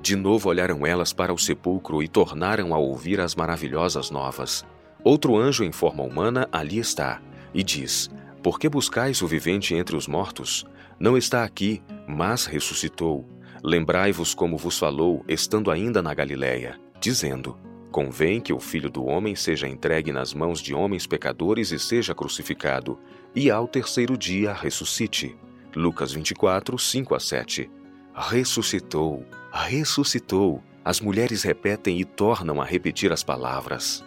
De 0.00 0.16
novo 0.16 0.48
olharam 0.48 0.86
elas 0.86 1.12
para 1.12 1.34
o 1.34 1.38
sepulcro 1.38 2.02
e 2.02 2.08
tornaram 2.08 2.72
a 2.74 2.78
ouvir 2.78 3.20
as 3.20 3.34
maravilhosas 3.34 4.10
novas. 4.10 4.64
Outro 5.04 5.36
anjo 5.36 5.62
em 5.62 5.72
forma 5.72 6.02
humana 6.02 6.48
ali 6.50 6.78
está, 6.78 7.20
e 7.52 7.62
diz: 7.62 8.10
Por 8.42 8.58
que 8.58 8.68
buscais 8.68 9.20
o 9.20 9.26
vivente 9.26 9.74
entre 9.74 9.94
os 9.94 10.08
mortos? 10.08 10.64
Não 10.98 11.16
está 11.16 11.44
aqui, 11.44 11.82
mas 12.08 12.46
ressuscitou. 12.46 13.28
Lembrai-vos 13.62 14.34
como 14.34 14.56
vos 14.56 14.78
falou, 14.78 15.22
estando 15.28 15.70
ainda 15.70 16.00
na 16.00 16.14
Galiléia, 16.14 16.80
dizendo: 16.98 17.58
Convém 17.90 18.40
que 18.40 18.52
o 18.52 18.60
filho 18.60 18.88
do 18.88 19.04
homem 19.04 19.34
seja 19.34 19.68
entregue 19.68 20.12
nas 20.12 20.32
mãos 20.32 20.60
de 20.60 20.72
homens 20.72 21.06
pecadores 21.06 21.72
e 21.72 21.78
seja 21.78 22.14
crucificado, 22.14 22.98
e 23.34 23.50
ao 23.50 23.66
terceiro 23.66 24.16
dia 24.16 24.52
ressuscite. 24.52 25.36
Lucas 25.74 26.12
24, 26.12 26.78
5 26.78 27.14
a 27.14 27.20
7. 27.20 27.70
Ressuscitou, 28.14 29.24
ressuscitou. 29.52 30.62
As 30.84 31.00
mulheres 31.00 31.42
repetem 31.42 32.00
e 32.00 32.04
tornam 32.04 32.60
a 32.60 32.64
repetir 32.64 33.12
as 33.12 33.22
palavras. 33.22 34.04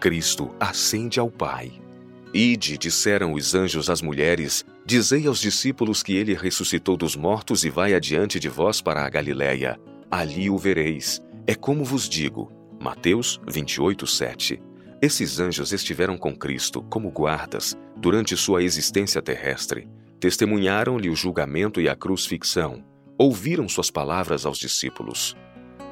Cristo 0.00 0.50
ascende 0.58 1.20
ao 1.20 1.30
Pai. 1.30 1.72
Ide, 2.34 2.78
disseram 2.78 3.34
os 3.34 3.54
anjos 3.54 3.90
às 3.90 4.00
mulheres, 4.00 4.64
dizei 4.86 5.26
aos 5.26 5.38
discípulos 5.38 6.02
que 6.02 6.16
ele 6.16 6.34
ressuscitou 6.34 6.96
dos 6.96 7.14
mortos 7.14 7.64
e 7.64 7.70
vai 7.70 7.94
adiante 7.94 8.40
de 8.40 8.48
vós 8.48 8.80
para 8.80 9.04
a 9.04 9.08
Galiléia. 9.08 9.78
Ali 10.10 10.48
o 10.48 10.56
vereis. 10.56 11.22
É 11.46 11.54
como 11.54 11.84
vos 11.84 12.08
digo. 12.08 12.61
Mateus 12.82 13.40
28, 13.48 14.04
7. 14.08 14.60
Esses 15.00 15.38
anjos 15.38 15.72
estiveram 15.72 16.18
com 16.18 16.34
Cristo 16.34 16.82
como 16.82 17.12
guardas 17.12 17.78
durante 17.96 18.36
sua 18.36 18.60
existência 18.64 19.22
terrestre. 19.22 19.88
Testemunharam-lhe 20.18 21.08
o 21.08 21.14
julgamento 21.14 21.80
e 21.80 21.88
a 21.88 21.94
crucifixão. 21.94 22.84
Ouviram 23.16 23.68
suas 23.68 23.88
palavras 23.88 24.44
aos 24.44 24.58
discípulos. 24.58 25.36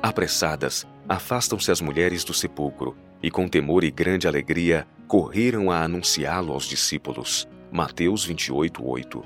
Apressadas, 0.03 0.85
afastam-se 1.09 1.71
as 1.71 1.81
mulheres 1.81 2.25
do 2.25 2.35
sepulcro 2.35 2.97
e, 3.23 3.31
com 3.31 3.47
temor 3.47 3.85
e 3.85 3.91
grande 3.93 4.27
alegria, 4.27 4.85
correram 5.07 5.71
a 5.71 5.85
anunciá-lo 5.85 6.53
aos 6.53 6.65
discípulos. 6.65 7.49
Mateus 7.71 8.25
28, 8.25 8.85
8. 8.85 9.25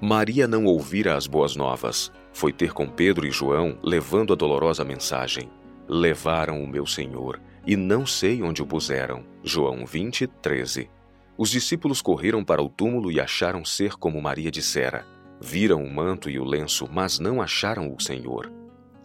Maria 0.00 0.48
não 0.48 0.64
ouvira 0.64 1.18
as 1.18 1.26
boas 1.26 1.54
novas. 1.54 2.10
Foi 2.32 2.50
ter 2.50 2.72
com 2.72 2.88
Pedro 2.88 3.26
e 3.26 3.30
João, 3.30 3.78
levando 3.82 4.32
a 4.32 4.36
dolorosa 4.36 4.86
mensagem. 4.86 5.50
Levaram 5.88 6.62
o 6.62 6.66
meu 6.66 6.86
Senhor, 6.86 7.40
e 7.66 7.76
não 7.76 8.06
sei 8.06 8.42
onde 8.42 8.62
o 8.62 8.66
puseram. 8.66 9.24
João 9.42 9.84
20, 9.84 10.26
13. 10.26 10.90
Os 11.36 11.50
discípulos 11.50 12.00
correram 12.00 12.44
para 12.44 12.62
o 12.62 12.68
túmulo 12.68 13.10
e 13.10 13.20
acharam 13.20 13.64
ser 13.64 13.94
como 13.94 14.22
Maria 14.22 14.50
dissera. 14.50 15.04
Viram 15.40 15.82
o 15.82 15.92
manto 15.92 16.30
e 16.30 16.38
o 16.38 16.44
lenço, 16.44 16.88
mas 16.90 17.18
não 17.18 17.42
acharam 17.42 17.92
o 17.92 18.00
Senhor. 18.00 18.50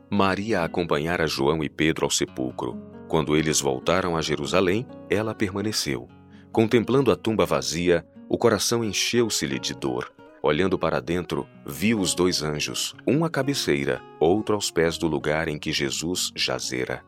Maria 0.10 0.64
acompanhara 0.64 1.28
João 1.28 1.64
e 1.64 1.70
Pedro 1.70 2.06
ao 2.06 2.10
sepulcro. 2.10 2.78
Quando 3.08 3.36
eles 3.36 3.60
voltaram 3.60 4.16
a 4.16 4.22
Jerusalém, 4.22 4.86
ela 5.10 5.34
permaneceu. 5.34 6.08
Contemplando 6.52 7.12
a 7.12 7.16
tumba 7.16 7.46
vazia, 7.46 8.06
o 8.28 8.38
coração 8.38 8.84
encheu-se-lhe 8.84 9.60
de 9.60 9.74
dor. 9.74 10.12
Olhando 10.42 10.80
para 10.80 11.02
dentro, 11.02 11.46
viu 11.66 12.00
os 12.00 12.14
dois 12.14 12.42
anjos, 12.42 12.96
um 13.06 13.26
à 13.26 13.30
cabeceira, 13.30 14.02
outro 14.20 14.56
aos 14.56 14.72
pés 14.72 14.98
do 14.98 15.08
lugar 15.08 15.48
em 15.48 15.60
que 15.60 15.72
Jesus 15.72 16.32
jazera. 16.36 17.04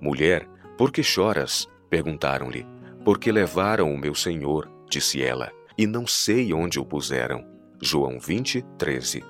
Mulher, 0.00 0.48
por 0.78 0.92
que 0.92 1.02
choras? 1.02 1.68
perguntaram-lhe. 1.90 2.66
Porque 3.04 3.30
levaram 3.32 3.92
o 3.92 3.98
meu 3.98 4.14
Senhor, 4.14 4.70
disse 4.88 5.22
ela, 5.22 5.52
e 5.76 5.86
não 5.86 6.06
sei 6.06 6.52
onde 6.52 6.78
o 6.78 6.84
puseram. 6.84 7.44
João 7.80 8.18
20, 8.18 8.62
13. 8.78 9.22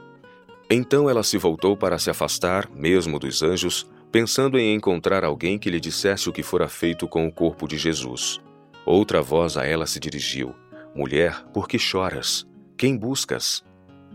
Então 0.70 1.08
ela 1.08 1.22
se 1.22 1.38
voltou 1.38 1.76
para 1.76 1.98
se 1.98 2.10
afastar, 2.10 2.68
mesmo 2.70 3.18
dos 3.18 3.42
anjos, 3.42 3.88
pensando 4.10 4.58
em 4.58 4.74
encontrar 4.74 5.24
alguém 5.24 5.58
que 5.58 5.70
lhe 5.70 5.80
dissesse 5.80 6.28
o 6.28 6.32
que 6.32 6.42
fora 6.42 6.68
feito 6.68 7.06
com 7.06 7.26
o 7.26 7.32
corpo 7.32 7.68
de 7.68 7.76
Jesus. 7.76 8.40
Outra 8.84 9.22
voz 9.22 9.56
a 9.56 9.64
ela 9.64 9.86
se 9.86 10.00
dirigiu: 10.00 10.54
Mulher, 10.94 11.44
por 11.52 11.68
que 11.68 11.78
choras? 11.78 12.46
Quem 12.76 12.94
buscas? 12.94 13.64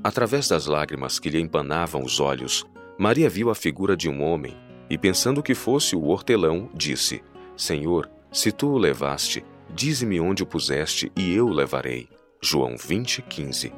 Através 0.04 0.48
das 0.48 0.68
lágrimas 0.68 1.18
que 1.18 1.32
lhe 1.32 1.40
empanavam 1.40 2.04
os 2.04 2.20
olhos, 2.20 2.64
Maria 2.96 3.28
viu 3.28 3.50
a 3.50 3.56
figura 3.56 3.98
de 3.98 4.08
um 4.08 4.22
homem 4.22 4.56
e, 4.88 5.00
pensando 5.00 5.42
que 5.42 5.56
fosse 5.56 5.96
o 5.96 6.06
hortelão, 6.06 6.70
disse: 6.72 7.24
Senhor, 7.58 8.08
se 8.32 8.52
tu 8.52 8.68
o 8.68 8.78
levaste, 8.78 9.44
dize-me 9.74 10.20
onde 10.20 10.44
o 10.44 10.46
puseste 10.46 11.12
e 11.16 11.34
eu 11.34 11.48
o 11.48 11.54
levarei. 11.54 12.08
João 12.40 12.76
20, 12.78 13.24
15. 13.24 13.74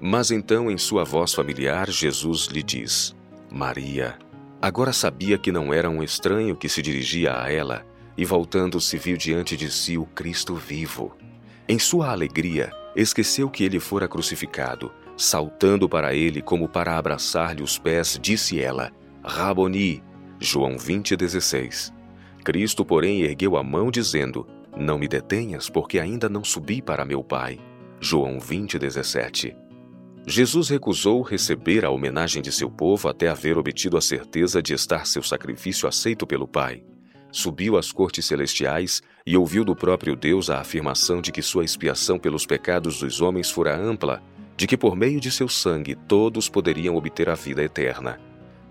Mas 0.00 0.30
então, 0.30 0.70
em 0.70 0.78
sua 0.78 1.02
voz 1.02 1.34
familiar, 1.34 1.90
Jesus 1.90 2.46
lhe 2.46 2.62
diz: 2.62 3.16
Maria. 3.50 4.16
Agora 4.62 4.92
sabia 4.92 5.36
que 5.36 5.50
não 5.50 5.74
era 5.74 5.90
um 5.90 6.04
estranho 6.04 6.54
que 6.54 6.68
se 6.68 6.80
dirigia 6.80 7.42
a 7.42 7.50
ela, 7.50 7.84
e 8.16 8.24
voltando-se 8.24 8.96
viu 8.96 9.16
diante 9.16 9.56
de 9.56 9.68
si 9.72 9.98
o 9.98 10.06
Cristo 10.06 10.54
vivo. 10.54 11.16
Em 11.68 11.80
sua 11.80 12.12
alegria, 12.12 12.72
esqueceu 12.96 13.50
que 13.50 13.64
ele 13.64 13.80
fora 13.80 14.08
crucificado. 14.08 14.92
Saltando 15.16 15.88
para 15.88 16.14
ele 16.14 16.42
como 16.42 16.68
para 16.68 16.96
abraçar-lhe 16.96 17.62
os 17.62 17.78
pés, 17.78 18.18
disse 18.20 18.60
ela: 18.60 18.92
Raboni. 19.24 20.02
João 20.40 20.76
20:16. 20.76 21.92
Cristo, 22.44 22.84
porém, 22.84 23.22
ergueu 23.22 23.56
a 23.56 23.62
mão 23.62 23.90
dizendo: 23.90 24.46
Não 24.76 24.98
me 24.98 25.08
detenhas, 25.08 25.70
porque 25.70 25.98
ainda 25.98 26.28
não 26.28 26.44
subi 26.44 26.82
para 26.82 27.04
meu 27.04 27.22
Pai. 27.22 27.58
João 28.00 28.38
20:17. 28.38 29.56
Jesus 30.26 30.68
recusou 30.68 31.22
receber 31.22 31.84
a 31.84 31.90
homenagem 31.90 32.42
de 32.42 32.50
seu 32.50 32.70
povo 32.70 33.08
até 33.08 33.28
haver 33.28 33.58
obtido 33.58 33.96
a 33.96 34.00
certeza 34.00 34.62
de 34.62 34.72
estar 34.72 35.06
seu 35.06 35.22
sacrifício 35.22 35.86
aceito 35.86 36.26
pelo 36.26 36.48
Pai 36.48 36.82
subiu 37.34 37.76
às 37.76 37.90
cortes 37.90 38.24
celestiais 38.24 39.02
e 39.26 39.36
ouviu 39.36 39.64
do 39.64 39.74
próprio 39.74 40.14
Deus 40.14 40.50
a 40.50 40.60
afirmação 40.60 41.20
de 41.22 41.32
que 41.32 41.40
sua 41.40 41.64
expiação 41.64 42.18
pelos 42.18 42.44
pecados 42.44 42.98
dos 43.00 43.22
homens 43.22 43.50
fora 43.50 43.74
ampla, 43.74 44.22
de 44.56 44.66
que 44.66 44.76
por 44.76 44.94
meio 44.94 45.18
de 45.18 45.30
seu 45.30 45.48
sangue 45.48 45.94
todos 45.94 46.48
poderiam 46.48 46.94
obter 46.94 47.28
a 47.30 47.34
vida 47.34 47.62
eterna. 47.62 48.20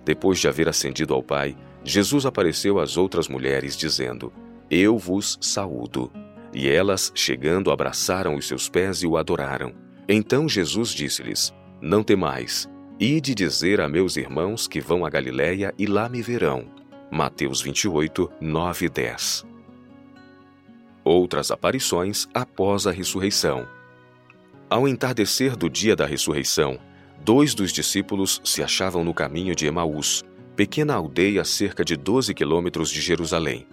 Depois 0.06 0.40
de 0.40 0.48
haver 0.48 0.70
ascendido 0.70 1.14
ao 1.14 1.24
Pai, 1.24 1.58
Jesus 1.84 2.26
apareceu 2.26 2.80
às 2.80 2.98
outras 2.98 3.28
mulheres, 3.28 3.76
dizendo: 3.76 4.32
Eu 4.70 4.98
vos 4.98 5.38
saúdo. 5.42 6.12
E 6.54 6.70
elas, 6.70 7.12
chegando, 7.16 7.72
abraçaram 7.72 8.36
os 8.36 8.48
seus 8.48 8.70
pés 8.70 9.02
e 9.02 9.08
o 9.08 9.18
adoraram. 9.18 9.74
Então 10.08 10.48
Jesus 10.48 10.90
disse-lhes: 10.90 11.52
Não 11.82 12.04
temais, 12.04 12.70
ide 13.00 13.34
dizer 13.34 13.82
a 13.82 13.90
meus 13.90 14.18
irmãos 14.18 14.68
que 14.68 14.80
vão 14.80 15.04
a 15.04 15.10
Galiléia 15.10 15.74
e 15.80 15.88
lá 15.88 16.08
me 16.08 16.22
verão. 16.22 16.66
Mateus 17.12 17.62
28, 17.62 18.30
9 18.40 18.86
e 18.86 18.90
10. 18.90 19.53
Outras 21.04 21.52
aparições 21.52 22.28
após 22.34 22.88
a 22.88 22.92
ressurreição. 22.92 23.68
Ao 24.70 24.88
entardecer 24.88 25.56
do 25.56 25.70
dia 25.70 25.96
da 25.96 26.06
ressurreição, 26.06 26.80
Dois 27.24 27.56
dos 27.56 27.72
discípulos 27.72 28.42
se 28.44 28.62
achavam 28.62 29.02
no 29.02 29.14
caminho 29.14 29.56
de 29.56 29.66
Emaús, 29.66 30.26
pequena 30.58 30.96
aldeia 30.96 31.42
a 31.42 31.46
cerca 31.46 31.86
de 31.86 31.96
12 31.96 32.34
quilômetros 32.34 32.92
de 32.92 33.00
Jerusalém. 33.00 33.66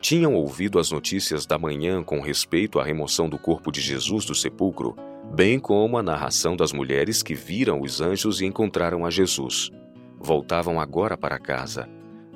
Tinham 0.00 0.34
ouvido 0.34 0.76
as 0.76 0.90
notícias 0.90 1.46
da 1.46 1.56
manhã 1.56 2.02
com 2.02 2.20
respeito 2.20 2.80
à 2.80 2.84
remoção 2.84 3.28
do 3.28 3.38
corpo 3.38 3.70
de 3.70 3.80
Jesus 3.80 4.24
do 4.24 4.34
sepulcro, 4.34 4.96
bem 5.32 5.60
como 5.60 5.96
a 5.96 6.02
narração 6.02 6.56
das 6.56 6.72
mulheres 6.72 7.22
que 7.22 7.32
viram 7.32 7.80
os 7.80 8.00
anjos 8.00 8.40
e 8.40 8.44
encontraram 8.44 9.06
a 9.06 9.10
Jesus. 9.10 9.70
Voltavam 10.18 10.80
agora 10.80 11.16
para 11.16 11.38
casa. 11.38 11.88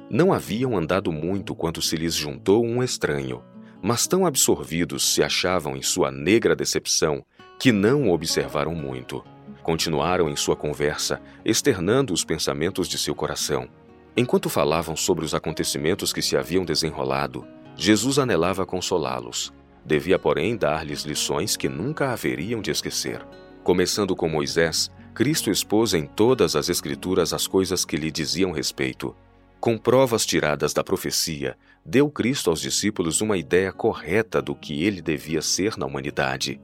Não 0.08 0.32
haviam 0.32 0.76
andado 0.76 1.10
muito 1.10 1.52
quando 1.52 1.82
se 1.82 1.96
lhes 1.96 2.14
juntou 2.14 2.64
um 2.64 2.80
estranho, 2.80 3.42
mas 3.82 4.06
tão 4.06 4.26
absorvidos 4.26 5.14
se 5.14 5.22
achavam 5.22 5.76
em 5.76 5.82
sua 5.82 6.10
negra 6.10 6.54
decepção 6.54 7.24
que 7.58 7.72
não 7.72 8.10
observaram 8.10 8.74
muito. 8.74 9.24
Continuaram 9.62 10.28
em 10.28 10.36
sua 10.36 10.56
conversa, 10.56 11.20
externando 11.44 12.12
os 12.12 12.24
pensamentos 12.24 12.88
de 12.88 12.98
seu 12.98 13.14
coração. 13.14 13.68
Enquanto 14.16 14.48
falavam 14.48 14.96
sobre 14.96 15.24
os 15.24 15.34
acontecimentos 15.34 16.12
que 16.12 16.22
se 16.22 16.36
haviam 16.36 16.64
desenrolado, 16.64 17.46
Jesus 17.76 18.18
anelava 18.18 18.66
consolá-los. 18.66 19.52
Devia, 19.84 20.18
porém, 20.18 20.56
dar-lhes 20.56 21.02
lições 21.02 21.56
que 21.56 21.68
nunca 21.68 22.12
haveriam 22.12 22.60
de 22.60 22.70
esquecer. 22.70 23.24
Começando 23.62 24.16
com 24.16 24.28
Moisés, 24.28 24.90
Cristo 25.14 25.50
expôs 25.50 25.94
em 25.94 26.06
todas 26.06 26.56
as 26.56 26.68
Escrituras 26.68 27.32
as 27.32 27.46
coisas 27.46 27.84
que 27.84 27.96
lhe 27.96 28.10
diziam 28.10 28.52
respeito. 28.52 29.14
Com 29.58 29.76
provas 29.76 30.24
tiradas 30.24 30.72
da 30.72 30.82
profecia, 30.82 31.56
deu 31.84 32.10
Cristo 32.10 32.50
aos 32.50 32.60
discípulos 32.60 33.20
uma 33.20 33.36
ideia 33.36 33.72
correta 33.72 34.40
do 34.40 34.54
que 34.54 34.84
ele 34.84 35.00
devia 35.00 35.42
ser 35.42 35.76
na 35.76 35.86
humanidade. 35.86 36.60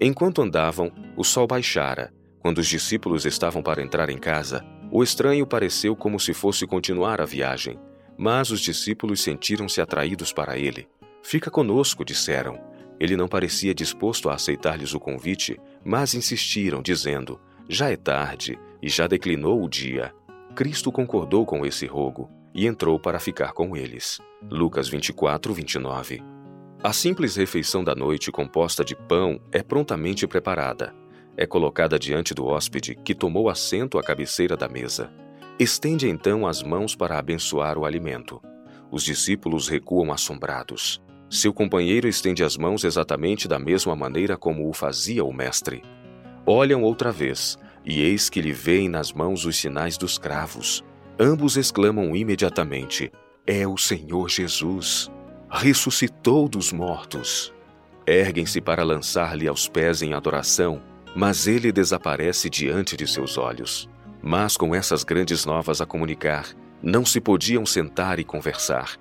Enquanto 0.00 0.42
andavam, 0.42 0.90
o 1.16 1.24
sol 1.24 1.46
baixara. 1.46 2.12
Quando 2.40 2.58
os 2.58 2.66
discípulos 2.66 3.24
estavam 3.24 3.62
para 3.62 3.82
entrar 3.82 4.08
em 4.10 4.18
casa, 4.18 4.64
o 4.90 5.02
estranho 5.02 5.46
pareceu 5.46 5.94
como 5.94 6.18
se 6.18 6.34
fosse 6.34 6.66
continuar 6.66 7.20
a 7.20 7.24
viagem, 7.24 7.78
mas 8.16 8.50
os 8.50 8.60
discípulos 8.60 9.22
sentiram-se 9.22 9.80
atraídos 9.80 10.32
para 10.32 10.58
ele. 10.58 10.88
Fica 11.22 11.50
conosco, 11.50 12.04
disseram. 12.04 12.58
Ele 12.98 13.16
não 13.16 13.28
parecia 13.28 13.74
disposto 13.74 14.28
a 14.28 14.34
aceitar-lhes 14.34 14.92
o 14.92 15.00
convite, 15.00 15.58
mas 15.84 16.14
insistiram, 16.14 16.82
dizendo: 16.82 17.40
Já 17.68 17.90
é 17.90 17.96
tarde 17.96 18.58
e 18.82 18.88
já 18.88 19.06
declinou 19.06 19.62
o 19.62 19.68
dia. 19.68 20.12
Cristo 20.54 20.92
concordou 20.92 21.46
com 21.46 21.64
esse 21.64 21.86
rogo 21.86 22.28
e 22.54 22.66
entrou 22.66 22.98
para 22.98 23.18
ficar 23.18 23.52
com 23.52 23.76
eles. 23.76 24.20
Lucas 24.50 24.88
24, 24.88 25.52
29. 25.52 26.22
A 26.82 26.92
simples 26.92 27.36
refeição 27.36 27.84
da 27.84 27.94
noite 27.94 28.30
composta 28.32 28.84
de 28.84 28.96
pão 28.96 29.40
é 29.52 29.62
prontamente 29.62 30.26
preparada 30.26 30.94
é 31.36 31.46
colocada 31.46 31.98
diante 31.98 32.34
do 32.34 32.46
hóspede, 32.46 32.94
que 32.94 33.14
tomou 33.14 33.48
assento 33.48 33.98
à 33.98 34.02
cabeceira 34.02 34.56
da 34.56 34.68
mesa. 34.68 35.10
Estende 35.58 36.08
então 36.08 36.46
as 36.46 36.62
mãos 36.62 36.94
para 36.94 37.18
abençoar 37.18 37.78
o 37.78 37.84
alimento. 37.84 38.40
Os 38.90 39.02
discípulos 39.02 39.68
recuam 39.68 40.12
assombrados. 40.12 41.00
Seu 41.30 41.52
companheiro 41.52 42.06
estende 42.06 42.44
as 42.44 42.56
mãos 42.56 42.84
exatamente 42.84 43.48
da 43.48 43.58
mesma 43.58 43.96
maneira 43.96 44.36
como 44.36 44.68
o 44.68 44.72
fazia 44.72 45.24
o 45.24 45.32
mestre. 45.32 45.82
Olham 46.44 46.82
outra 46.82 47.10
vez, 47.10 47.58
e 47.84 48.02
eis 48.02 48.28
que 48.28 48.40
lhe 48.40 48.52
veem 48.52 48.88
nas 48.88 49.12
mãos 49.12 49.46
os 49.46 49.56
sinais 49.56 49.96
dos 49.96 50.18
cravos. 50.18 50.84
Ambos 51.24 51.56
exclamam 51.56 52.16
imediatamente: 52.16 53.12
É 53.46 53.66
o 53.66 53.78
Senhor 53.78 54.28
Jesus! 54.28 55.08
Ressuscitou 55.48 56.48
dos 56.48 56.72
mortos! 56.72 57.54
Erguem-se 58.04 58.60
para 58.60 58.82
lançar-lhe 58.82 59.46
aos 59.46 59.68
pés 59.68 60.02
em 60.02 60.14
adoração 60.14 60.82
mas 61.14 61.46
ele 61.46 61.70
desaparece 61.70 62.48
diante 62.48 62.96
de 62.96 63.06
seus 63.06 63.36
olhos. 63.36 63.88
Mas 64.22 64.56
com 64.56 64.74
essas 64.74 65.04
grandes 65.04 65.44
novas 65.44 65.80
a 65.80 65.86
comunicar, 65.86 66.46
não 66.82 67.04
se 67.04 67.20
podiam 67.20 67.66
sentar 67.66 68.18
e 68.18 68.24
conversar. 68.24 68.96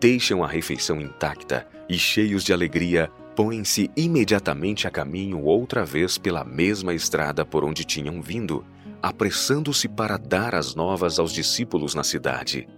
Deixam 0.00 0.42
a 0.42 0.46
refeição 0.46 1.00
intacta 1.00 1.66
e, 1.88 1.98
cheios 1.98 2.44
de 2.44 2.52
alegria, 2.52 3.10
põem-se 3.36 3.90
imediatamente 3.96 4.86
a 4.86 4.90
caminho 4.90 5.42
outra 5.42 5.84
vez 5.84 6.16
pela 6.16 6.44
mesma 6.44 6.94
estrada 6.94 7.44
por 7.44 7.64
onde 7.64 7.84
tinham 7.84 8.22
vindo, 8.22 8.64
apressando-se 9.02 9.88
para 9.88 10.16
dar 10.16 10.54
as 10.54 10.74
novas 10.74 11.18
aos 11.18 11.32
discípulos 11.32 11.94
na 11.94 12.02
cidade. 12.02 12.68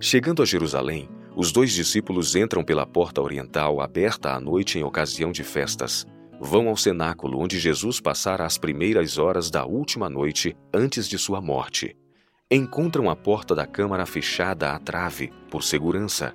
Chegando 0.00 0.42
a 0.42 0.46
Jerusalém, 0.46 1.08
os 1.34 1.52
dois 1.52 1.72
discípulos 1.72 2.34
entram 2.34 2.64
pela 2.64 2.86
porta 2.86 3.20
oriental 3.20 3.80
aberta 3.80 4.32
à 4.32 4.40
noite 4.40 4.78
em 4.78 4.82
ocasião 4.82 5.32
de 5.32 5.42
festas 5.42 6.06
vão 6.40 6.68
ao 6.68 6.76
cenáculo 6.76 7.38
onde 7.38 7.58
Jesus 7.58 8.00
passara 8.00 8.44
as 8.44 8.58
primeiras 8.58 9.18
horas 9.18 9.50
da 9.50 9.64
última 9.64 10.08
noite 10.08 10.56
antes 10.72 11.08
de 11.08 11.18
sua 11.18 11.40
morte. 11.40 11.96
Encontram 12.50 13.10
a 13.10 13.16
porta 13.16 13.54
da 13.54 13.66
câmara 13.66 14.06
fechada 14.06 14.72
à 14.72 14.78
trave, 14.78 15.32
por 15.50 15.64
segurança. 15.64 16.34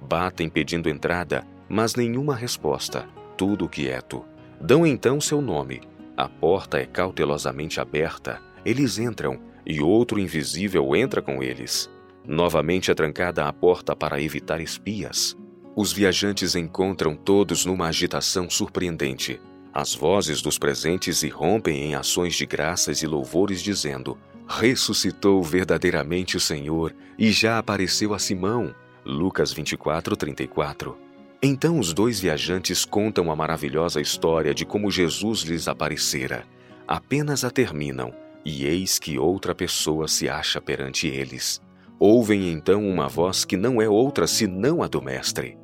Batem 0.00 0.48
pedindo 0.48 0.88
entrada, 0.88 1.46
mas 1.68 1.94
nenhuma 1.94 2.34
resposta, 2.34 3.06
tudo 3.36 3.68
quieto. 3.68 4.24
Dão 4.60 4.86
então 4.86 5.20
seu 5.20 5.42
nome. 5.42 5.82
A 6.16 6.28
porta 6.28 6.78
é 6.78 6.86
cautelosamente 6.86 7.80
aberta. 7.80 8.40
Eles 8.64 8.98
entram 8.98 9.40
e 9.66 9.80
outro 9.80 10.18
invisível 10.18 10.94
entra 10.94 11.22
com 11.22 11.42
eles. 11.42 11.90
Novamente 12.26 12.90
é 12.90 12.94
trancada 12.94 13.46
a 13.46 13.52
porta 13.52 13.96
para 13.96 14.20
evitar 14.20 14.60
espias. 14.60 15.36
Os 15.74 15.92
viajantes 15.92 16.54
encontram 16.54 17.14
todos 17.14 17.64
numa 17.64 17.86
agitação 17.86 18.50
surpreendente. 18.50 19.40
As 19.72 19.94
vozes 19.94 20.42
dos 20.42 20.58
presentes 20.58 21.22
irrompem 21.22 21.84
em 21.84 21.94
ações 21.94 22.34
de 22.34 22.44
graças 22.44 23.02
e 23.02 23.06
louvores, 23.06 23.62
dizendo: 23.62 24.18
Ressuscitou 24.48 25.42
verdadeiramente 25.42 26.36
o 26.36 26.40
Senhor 26.40 26.94
e 27.18 27.30
já 27.30 27.58
apareceu 27.58 28.12
a 28.12 28.18
Simão. 28.18 28.74
Lucas 29.04 29.52
24, 29.52 30.16
34. 30.16 30.98
Então 31.42 31.78
os 31.78 31.94
dois 31.94 32.20
viajantes 32.20 32.84
contam 32.84 33.30
a 33.30 33.36
maravilhosa 33.36 34.00
história 34.00 34.52
de 34.52 34.66
como 34.66 34.90
Jesus 34.90 35.40
lhes 35.40 35.68
aparecera. 35.68 36.44
Apenas 36.86 37.44
a 37.44 37.50
terminam, 37.50 38.12
e 38.44 38.64
eis 38.64 38.98
que 38.98 39.18
outra 39.18 39.54
pessoa 39.54 40.08
se 40.08 40.28
acha 40.28 40.60
perante 40.60 41.06
eles. 41.06 41.60
Ouvem 41.98 42.50
então 42.50 42.88
uma 42.88 43.08
voz 43.08 43.44
que 43.44 43.56
não 43.56 43.80
é 43.80 43.88
outra 43.88 44.26
senão 44.26 44.82
a 44.82 44.88
do 44.88 45.02
Mestre. 45.02 45.58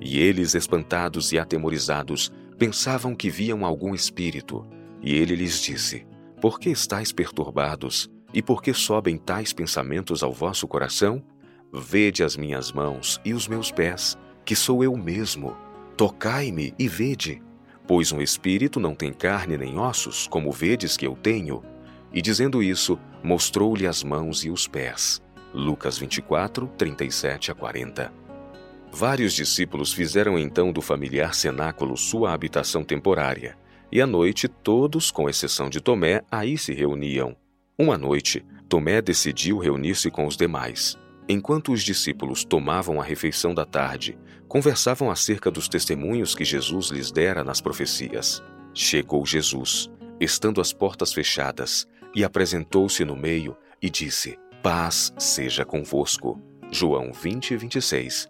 E 0.00 0.18
eles, 0.18 0.54
espantados 0.54 1.32
e 1.32 1.38
atemorizados, 1.38 2.32
pensavam 2.58 3.14
que 3.14 3.30
viam 3.30 3.64
algum 3.64 3.94
espírito. 3.94 4.66
E 5.00 5.14
ele 5.14 5.36
lhes 5.36 5.60
disse: 5.60 6.06
Por 6.40 6.58
que 6.58 6.70
estáis 6.70 7.12
perturbados? 7.12 8.10
E 8.34 8.42
por 8.42 8.62
que 8.62 8.74
sobem 8.74 9.16
tais 9.16 9.52
pensamentos 9.52 10.22
ao 10.22 10.32
vosso 10.32 10.66
coração? 10.66 11.22
Vede 11.72 12.22
as 12.22 12.36
minhas 12.36 12.72
mãos 12.72 13.20
e 13.24 13.32
os 13.32 13.46
meus 13.46 13.70
pés, 13.70 14.18
que 14.44 14.56
sou 14.56 14.82
eu 14.82 14.96
mesmo. 14.96 15.56
Tocai-me 15.96 16.74
e 16.78 16.88
vede. 16.88 17.42
Pois 17.86 18.12
um 18.12 18.20
espírito 18.20 18.78
não 18.78 18.94
tem 18.94 19.12
carne 19.12 19.56
nem 19.56 19.78
ossos, 19.78 20.26
como 20.26 20.52
vedes 20.52 20.96
que 20.96 21.06
eu 21.06 21.14
tenho. 21.14 21.62
E 22.12 22.22
dizendo 22.22 22.62
isso, 22.62 22.98
mostrou-lhe 23.22 23.86
as 23.86 24.02
mãos 24.02 24.44
e 24.44 24.50
os 24.50 24.66
pés. 24.66 25.22
Lucas 25.52 25.98
24, 25.98 26.66
37 26.76 27.50
a 27.50 27.54
40. 27.54 28.12
Vários 28.92 29.34
discípulos 29.34 29.92
fizeram 29.92 30.38
então 30.38 30.72
do 30.72 30.80
familiar 30.80 31.34
cenáculo 31.34 31.96
sua 31.96 32.32
habitação 32.32 32.82
temporária, 32.82 33.56
e 33.90 34.00
à 34.00 34.06
noite 34.06 34.48
todos, 34.48 35.10
com 35.10 35.28
exceção 35.28 35.68
de 35.68 35.80
Tomé, 35.80 36.22
aí 36.30 36.58
se 36.58 36.72
reuniam. 36.72 37.36
Uma 37.78 37.96
noite, 37.96 38.44
Tomé 38.68 39.00
decidiu 39.00 39.58
reunir-se 39.58 40.10
com 40.10 40.26
os 40.26 40.36
demais. 40.36 40.98
Enquanto 41.28 41.72
os 41.72 41.82
discípulos 41.82 42.44
tomavam 42.44 43.00
a 43.00 43.04
refeição 43.04 43.54
da 43.54 43.64
tarde, 43.64 44.18
conversavam 44.48 45.10
acerca 45.10 45.50
dos 45.50 45.68
testemunhos 45.68 46.34
que 46.34 46.44
Jesus 46.44 46.88
lhes 46.88 47.12
dera 47.12 47.44
nas 47.44 47.60
profecias. 47.60 48.42
Chegou 48.74 49.24
Jesus, 49.24 49.90
estando 50.18 50.60
as 50.60 50.72
portas 50.72 51.12
fechadas, 51.12 51.86
e 52.14 52.24
apresentou-se 52.24 53.04
no 53.04 53.16
meio 53.16 53.56
e 53.80 53.88
disse: 53.90 54.38
Paz 54.62 55.12
seja 55.18 55.64
convosco. 55.64 56.40
João 56.70 57.12
20, 57.12 57.56
26. 57.56 58.28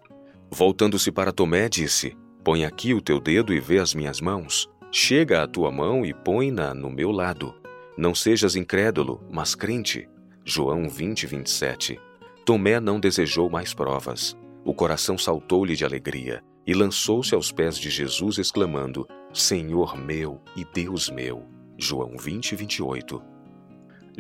Voltando-se 0.51 1.11
para 1.11 1.33
Tomé, 1.33 1.69
disse: 1.69 2.17
Põe 2.45 2.65
aqui 2.65 2.95
o 2.95 3.01
teu 3.01 3.21
dedo 3.21 3.53
e 3.53 3.61
vê 3.61 3.79
as 3.79 3.95
minhas 3.95 4.21
mãos. 4.21 4.69
Chega 4.91 5.43
a 5.43 5.47
tua 5.47 5.71
mão 5.71 6.05
e 6.07 6.15
põe-na 6.15 6.73
no 6.73 6.91
meu 6.91 7.11
lado. 7.11 7.55
Não 7.97 8.15
sejas 8.15 8.57
incrédulo, 8.57 9.21
mas 9.31 9.55
crente. 9.55 10.09
João 10.45 10.89
20, 10.89 11.27
27. 11.27 12.01
Tomé 12.45 12.81
não 12.81 12.99
desejou 12.99 13.51
mais 13.51 13.75
provas. 13.75 14.37
O 14.65 14.73
coração 14.73 15.19
saltou-lhe 15.19 15.77
de 15.77 15.85
alegria 15.85 16.43
e 16.67 16.73
lançou-se 16.73 17.35
aos 17.35 17.53
pés 17.53 17.79
de 17.79 17.91
Jesus, 17.91 18.39
exclamando: 18.39 19.07
Senhor 19.33 19.97
meu 19.97 20.41
e 20.57 20.65
Deus 20.65 21.11
meu. 21.11 21.45
João 21.77 22.17
20, 22.17 22.57
28. 22.57 23.23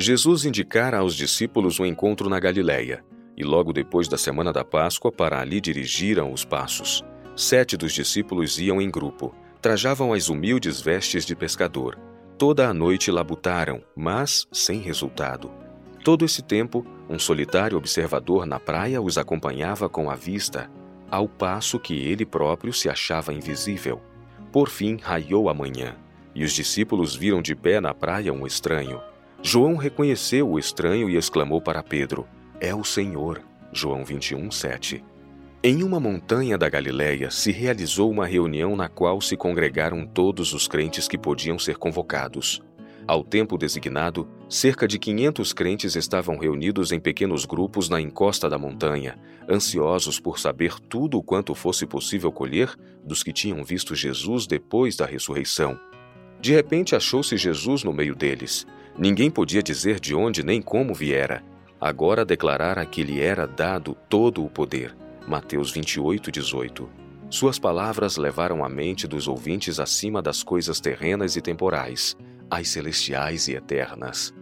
Jesus 0.00 0.44
indicara 0.44 0.98
aos 0.98 1.12
discípulos 1.16 1.80
um 1.80 1.84
encontro 1.84 2.30
na 2.30 2.38
Galiléia 2.38 3.04
e 3.36 3.42
logo 3.42 3.72
depois 3.72 4.06
da 4.06 4.16
semana 4.16 4.52
da 4.52 4.64
Páscoa 4.64 5.10
para 5.10 5.40
ali 5.40 5.60
dirigiram 5.60 6.32
os 6.32 6.44
passos. 6.44 7.04
Sete 7.34 7.76
dos 7.76 7.92
discípulos 7.92 8.60
iam 8.60 8.80
em 8.80 8.88
grupo, 8.88 9.34
trajavam 9.60 10.12
as 10.12 10.28
humildes 10.28 10.80
vestes 10.80 11.26
de 11.26 11.34
pescador. 11.34 11.98
toda 12.38 12.68
a 12.68 12.72
noite 12.72 13.10
labutaram, 13.10 13.82
mas 13.96 14.46
sem 14.52 14.78
resultado. 14.78 15.50
Todo 16.04 16.24
esse 16.24 16.42
tempo, 16.42 16.86
um 17.10 17.18
solitário 17.18 17.76
observador 17.76 18.46
na 18.46 18.60
praia 18.60 19.02
os 19.02 19.18
acompanhava 19.18 19.88
com 19.88 20.08
a 20.08 20.14
vista, 20.14 20.70
ao 21.10 21.28
passo 21.28 21.80
que 21.80 21.94
ele 21.94 22.24
próprio 22.24 22.72
se 22.72 22.88
achava 22.88 23.32
invisível. 23.32 24.00
Por 24.52 24.68
fim, 24.68 24.96
raiou 25.02 25.48
a 25.48 25.54
manhã, 25.54 25.96
e 26.32 26.44
os 26.44 26.52
discípulos 26.52 27.16
viram 27.16 27.42
de 27.42 27.56
pé 27.56 27.80
na 27.80 27.92
praia 27.92 28.32
um 28.32 28.46
estranho. 28.46 29.00
João 29.42 29.76
reconheceu 29.76 30.50
o 30.50 30.58
estranho 30.58 31.08
e 31.08 31.16
exclamou 31.16 31.60
para 31.60 31.82
Pedro: 31.82 32.26
É 32.60 32.74
o 32.74 32.82
Senhor. 32.82 33.40
João 33.72 34.04
21, 34.04 34.50
7. 34.50 35.04
Em 35.62 35.82
uma 35.82 36.00
montanha 36.00 36.56
da 36.58 36.68
Galiléia 36.68 37.30
se 37.30 37.52
realizou 37.52 38.10
uma 38.10 38.26
reunião 38.26 38.74
na 38.74 38.88
qual 38.88 39.20
se 39.20 39.36
congregaram 39.36 40.06
todos 40.06 40.52
os 40.52 40.66
crentes 40.66 41.06
que 41.06 41.18
podiam 41.18 41.58
ser 41.58 41.76
convocados. 41.76 42.60
Ao 43.06 43.24
tempo 43.24 43.56
designado, 43.56 44.28
cerca 44.48 44.86
de 44.86 44.98
500 44.98 45.52
crentes 45.52 45.96
estavam 45.96 46.36
reunidos 46.36 46.92
em 46.92 47.00
pequenos 47.00 47.44
grupos 47.44 47.88
na 47.88 48.00
encosta 48.00 48.50
da 48.50 48.58
montanha, 48.58 49.18
ansiosos 49.48 50.20
por 50.20 50.38
saber 50.38 50.78
tudo 50.88 51.16
o 51.18 51.22
quanto 51.22 51.54
fosse 51.54 51.86
possível 51.86 52.30
colher 52.30 52.74
dos 53.02 53.22
que 53.22 53.32
tinham 53.32 53.64
visto 53.64 53.94
Jesus 53.94 54.46
depois 54.46 54.96
da 54.96 55.06
ressurreição. 55.06 55.78
De 56.40 56.52
repente 56.52 56.94
achou-se 56.94 57.36
Jesus 57.36 57.82
no 57.82 57.92
meio 57.92 58.14
deles. 58.14 58.66
Ninguém 58.98 59.30
podia 59.30 59.62
dizer 59.62 60.00
de 60.00 60.14
onde 60.14 60.42
nem 60.42 60.60
como 60.60 60.92
viera. 60.92 61.42
Agora 61.80 62.24
declarara 62.24 62.84
que 62.84 63.02
lhe 63.02 63.20
era 63.20 63.46
dado 63.46 63.96
todo 64.08 64.44
o 64.44 64.50
poder 64.50 64.94
Mateus 65.28 65.70
28, 65.70 66.32
18. 66.32 66.88
Suas 67.28 67.58
palavras 67.58 68.16
levaram 68.16 68.64
a 68.64 68.68
mente 68.68 69.06
dos 69.06 69.28
ouvintes 69.28 69.78
acima 69.78 70.22
das 70.22 70.42
coisas 70.42 70.80
terrenas 70.80 71.36
e 71.36 71.42
temporais, 71.42 72.16
às 72.50 72.68
celestiais 72.68 73.46
e 73.46 73.54
eternas. 73.54 74.34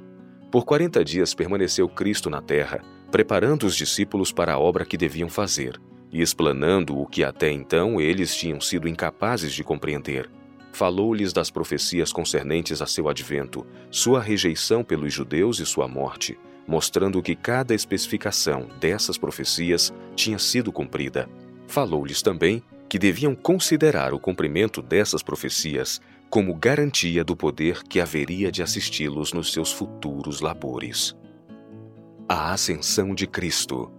Por 0.51 0.65
quarenta 0.65 1.05
dias 1.05 1.35
permaneceu 1.35 1.89
Cristo 1.89 2.31
na 2.31 2.41
terra, 2.41 2.81
preparando 3.11 3.67
os 3.67 3.75
discípulos 3.75 4.31
para 4.31 4.55
a 4.55 4.59
obra 4.59 4.85
que 4.87 4.97
deviam 4.97 5.29
fazer 5.29 5.81
e 6.13 6.23
explanando 6.23 6.97
o 6.97 7.05
que 7.05 7.25
até 7.25 7.51
então 7.51 8.01
eles 8.01 8.35
tinham 8.37 8.61
sido 8.61 8.89
incapazes 8.89 9.53
de 9.53 9.65
compreender. 9.65 10.31
Falou-lhes 10.77 11.33
das 11.33 11.49
profecias 11.49 12.13
concernentes 12.13 12.83
a 12.83 12.87
seu 12.87 13.09
advento, 13.09 13.67
sua 13.91 14.21
rejeição 14.21 14.85
pelos 14.85 15.11
judeus 15.11 15.59
e 15.59 15.65
sua 15.65 15.89
morte, 15.89 16.39
mostrando 16.69 17.23
que 17.23 17.35
cada 17.35 17.75
especificação 17.75 18.69
dessas 18.79 19.17
profecias 19.17 19.91
tinha 20.15 20.39
sido 20.39 20.71
cumprida. 20.71 21.31
Falou-lhes 21.67 22.21
também 22.21 22.63
que 22.91 22.99
deviam 22.99 23.35
considerar 23.35 24.13
o 24.13 24.21
cumprimento 24.21 24.83
dessas 24.83 25.23
profecias 25.23 25.99
como 26.29 26.55
garantia 26.55 27.25
do 27.25 27.35
poder 27.35 27.83
que 27.83 27.99
haveria 27.99 28.53
de 28.53 28.63
assisti-los 28.63 29.33
nos 29.33 29.55
seus 29.55 29.73
futuros 29.73 30.43
labores. 30.43 31.17
A 32.29 32.53
Ascensão 32.53 33.15
de 33.15 33.27
Cristo. 33.27 33.91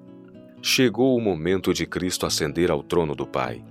Chegou 0.61 1.17
o 1.17 1.19
momento 1.19 1.73
de 1.73 1.87
Cristo 1.87 2.27
ascender 2.27 2.69
ao 2.69 2.83
trono 2.83 3.15
do 3.15 3.25
Pai. 3.25 3.65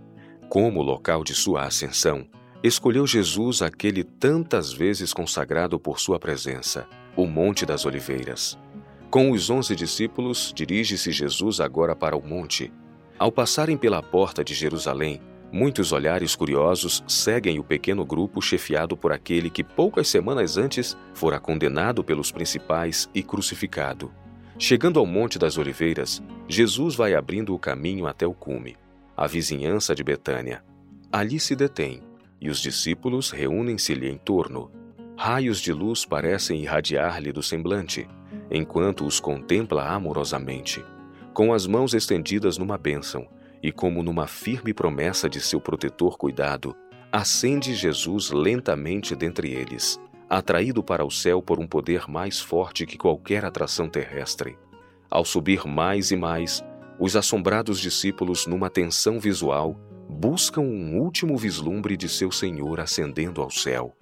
Como 0.48 0.82
local 0.82 1.22
de 1.22 1.36
sua 1.36 1.66
ascensão, 1.66 2.26
escolheu 2.66 3.06
Jesus 3.06 3.62
aquele 3.62 4.02
tantas 4.02 4.72
vezes 4.72 5.12
consagrado 5.12 5.78
por 5.78 6.00
sua 6.00 6.18
presença, 6.18 6.88
o 7.16 7.26
Monte 7.26 7.64
das 7.64 7.84
Oliveiras. 7.84 8.58
Com 9.10 9.30
os 9.30 9.48
onze 9.50 9.76
discípulos, 9.76 10.52
dirige-se 10.54 11.12
Jesus 11.12 11.60
agora 11.60 11.94
para 11.94 12.16
o 12.16 12.26
monte. 12.26 12.72
Ao 13.18 13.30
passarem 13.30 13.76
pela 13.76 14.02
porta 14.02 14.44
de 14.44 14.52
Jerusalém, 14.52 15.22
muitos 15.50 15.92
olhares 15.92 16.34
curiosos 16.34 17.02
seguem 17.06 17.58
o 17.58 17.64
pequeno 17.64 18.04
grupo 18.04 18.42
chefiado 18.42 18.96
por 18.96 19.12
aquele 19.12 19.48
que 19.48 19.62
poucas 19.62 20.08
semanas 20.08 20.58
antes 20.58 20.96
fora 21.14 21.38
condenado 21.38 22.02
pelos 22.02 22.32
principais 22.32 23.08
e 23.14 23.22
crucificado. 23.22 24.12
Chegando 24.58 24.98
ao 24.98 25.06
Monte 25.06 25.38
das 25.38 25.56
Oliveiras, 25.56 26.22
Jesus 26.48 26.94
vai 26.94 27.14
abrindo 27.14 27.54
o 27.54 27.58
caminho 27.58 28.06
até 28.06 28.26
o 28.26 28.34
cume, 28.34 28.76
a 29.16 29.26
vizinhança 29.26 29.94
de 29.94 30.02
Betânia. 30.02 30.64
Ali 31.12 31.38
se 31.38 31.54
detém, 31.54 32.02
e 32.40 32.48
os 32.48 32.60
discípulos 32.60 33.30
reúnem-se-lhe 33.30 34.08
em 34.08 34.16
torno. 34.16 34.70
Raios 35.16 35.60
de 35.60 35.72
luz 35.72 36.04
parecem 36.04 36.60
irradiar-lhe 36.60 37.32
do 37.32 37.42
semblante 37.42 38.06
enquanto 38.50 39.04
os 39.04 39.18
contempla 39.18 39.88
amorosamente, 39.88 40.84
com 41.32 41.52
as 41.52 41.66
mãos 41.66 41.94
estendidas 41.94 42.58
numa 42.58 42.78
bênção 42.78 43.26
e 43.62 43.72
como 43.72 44.02
numa 44.02 44.26
firme 44.26 44.72
promessa 44.72 45.28
de 45.28 45.40
seu 45.40 45.60
protetor 45.60 46.16
cuidado, 46.16 46.76
ascende 47.10 47.74
Jesus 47.74 48.30
lentamente 48.30 49.16
dentre 49.16 49.52
eles, 49.52 50.00
atraído 50.28 50.82
para 50.82 51.04
o 51.04 51.10
céu 51.10 51.40
por 51.40 51.58
um 51.58 51.66
poder 51.66 52.08
mais 52.08 52.40
forte 52.40 52.86
que 52.86 52.98
qualquer 52.98 53.44
atração 53.44 53.88
terrestre. 53.88 54.58
Ao 55.10 55.24
subir 55.24 55.66
mais 55.66 56.10
e 56.10 56.16
mais, 56.16 56.62
os 56.98 57.16
assombrados 57.16 57.78
discípulos, 57.78 58.46
numa 58.46 58.70
tensão 58.70 59.20
visual, 59.20 59.78
buscam 60.08 60.62
um 60.62 60.98
último 60.98 61.36
vislumbre 61.36 61.96
de 61.96 62.08
seu 62.08 62.30
Senhor 62.30 62.80
ascendendo 62.80 63.40
ao 63.42 63.50
céu. 63.50 63.96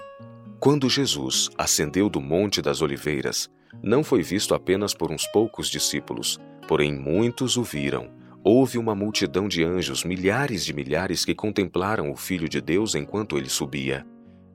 Quando 0.61 0.89
Jesus 0.89 1.51
ascendeu 1.59 2.09
do 2.09 2.21
Monte 2.21 2.63
das 2.63 2.81
Oliveiras, 2.81 3.51
não 3.83 4.03
foi 4.03 4.23
visto 4.23 4.55
apenas 4.55 4.95
por 4.95 5.11
uns 5.11 5.27
poucos 5.27 5.69
discípulos, 5.69 6.39
porém 6.67 6.93
muitos 6.93 7.57
o 7.57 7.63
viram. 7.63 8.11
Houve 8.43 8.79
uma 8.79 8.95
multidão 8.95 9.49
de 9.49 9.65
anjos, 9.65 10.05
milhares 10.05 10.65
de 10.65 10.73
milhares, 10.73 11.25
que 11.25 11.35
contemplaram 11.35 12.11
o 12.11 12.17
Filho 12.17 12.49
de 12.49 12.61
Deus 12.61 12.95
enquanto 12.95 13.37
ele 13.39 13.49
subia. 13.49 14.07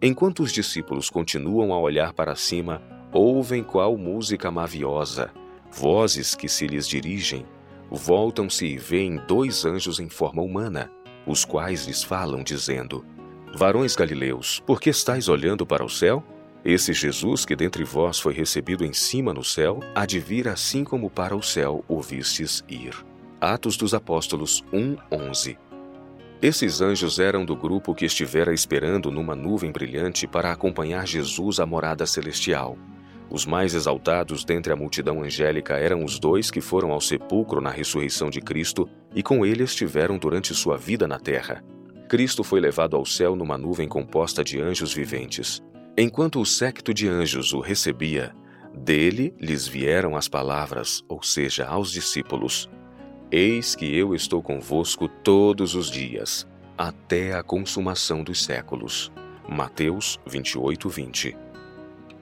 Enquanto 0.01 0.43
os 0.43 0.51
discípulos 0.51 1.09
continuam 1.09 1.73
a 1.73 1.79
olhar 1.79 2.13
para 2.13 2.35
cima, 2.35 2.81
ouvem 3.11 3.63
qual 3.63 3.97
música 3.97 4.49
maviosa, 4.49 5.31
vozes 5.71 6.35
que 6.35 6.47
se 6.47 6.67
lhes 6.67 6.87
dirigem. 6.87 7.45
Voltam-se 7.91 8.65
e 8.65 8.77
veem 8.77 9.19
dois 9.27 9.65
anjos 9.65 9.99
em 9.99 10.07
forma 10.07 10.41
humana, 10.41 10.91
os 11.29 11.45
quais 11.45 11.85
lhes 11.85 12.03
falam, 12.03 12.43
dizendo: 12.43 13.05
Varões 13.55 13.95
galileus, 13.95 14.61
por 14.65 14.81
que 14.81 14.89
estáis 14.89 15.29
olhando 15.29 15.65
para 15.65 15.85
o 15.85 15.89
céu? 15.89 16.23
Esse 16.65 16.91
Jesus 16.91 17.45
que 17.45 17.55
dentre 17.55 17.83
vós 17.83 18.19
foi 18.19 18.33
recebido 18.33 18.83
em 18.83 18.91
cima 18.91 19.33
no 19.33 19.43
céu, 19.43 19.79
há 19.95 20.05
de 20.05 20.19
vir 20.19 20.47
assim 20.47 20.83
como 20.83 21.09
para 21.09 21.35
o 21.35 21.41
céu 21.41 21.85
o 21.87 22.01
vistes 22.01 22.63
ir. 22.67 22.93
Atos 23.39 23.77
dos 23.77 23.93
Apóstolos 23.93 24.63
1:11. 24.73 25.57
Esses 26.41 26.81
anjos 26.81 27.19
eram 27.19 27.45
do 27.45 27.55
grupo 27.55 27.93
que 27.93 28.05
estivera 28.05 28.53
esperando 28.53 29.11
numa 29.11 29.35
nuvem 29.35 29.71
brilhante 29.71 30.25
para 30.25 30.51
acompanhar 30.51 31.07
Jesus 31.07 31.59
à 31.59 31.65
morada 31.65 32.05
celestial. 32.05 32.77
Os 33.31 33.45
mais 33.45 33.75
exaltados 33.75 34.43
dentre 34.43 34.73
a 34.73 34.75
multidão 34.75 35.21
angélica 35.21 35.75
eram 35.75 36.03
os 36.03 36.17
dois 36.19 36.49
que 36.49 36.61
foram 36.61 36.91
ao 36.91 36.99
sepulcro 36.99 37.61
na 37.61 37.69
ressurreição 37.69 38.29
de 38.29 38.41
Cristo 38.41 38.89
e 39.13 39.21
com 39.21 39.45
ele 39.45 39.63
estiveram 39.63 40.17
durante 40.17 40.53
sua 40.55 40.77
vida 40.77 41.07
na 41.07 41.19
terra. 41.19 41.63
Cristo 42.07 42.43
foi 42.43 42.59
levado 42.59 42.95
ao 42.95 43.05
céu 43.05 43.35
numa 43.35 43.55
nuvem 43.55 43.87
composta 43.87 44.43
de 44.43 44.59
anjos 44.59 44.91
viventes. 44.91 45.61
Enquanto 45.95 46.41
o 46.41 46.45
séquito 46.45 46.91
de 46.91 47.07
anjos 47.07 47.53
o 47.53 47.59
recebia, 47.59 48.33
dele 48.73 49.33
lhes 49.39 49.67
vieram 49.67 50.15
as 50.15 50.27
palavras, 50.27 51.03
ou 51.07 51.21
seja, 51.21 51.67
aos 51.67 51.91
discípulos: 51.91 52.67
Eis 53.31 53.75
que 53.75 53.95
eu 53.95 54.15
estou 54.15 54.41
convosco 54.41 55.07
todos 55.07 55.75
os 55.75 55.91
dias, 55.91 56.47
até 56.75 57.33
a 57.35 57.43
consumação 57.43 58.23
dos 58.23 58.43
séculos. 58.43 59.11
Mateus 59.47 60.19
28, 60.25 60.89
20. 60.89 61.48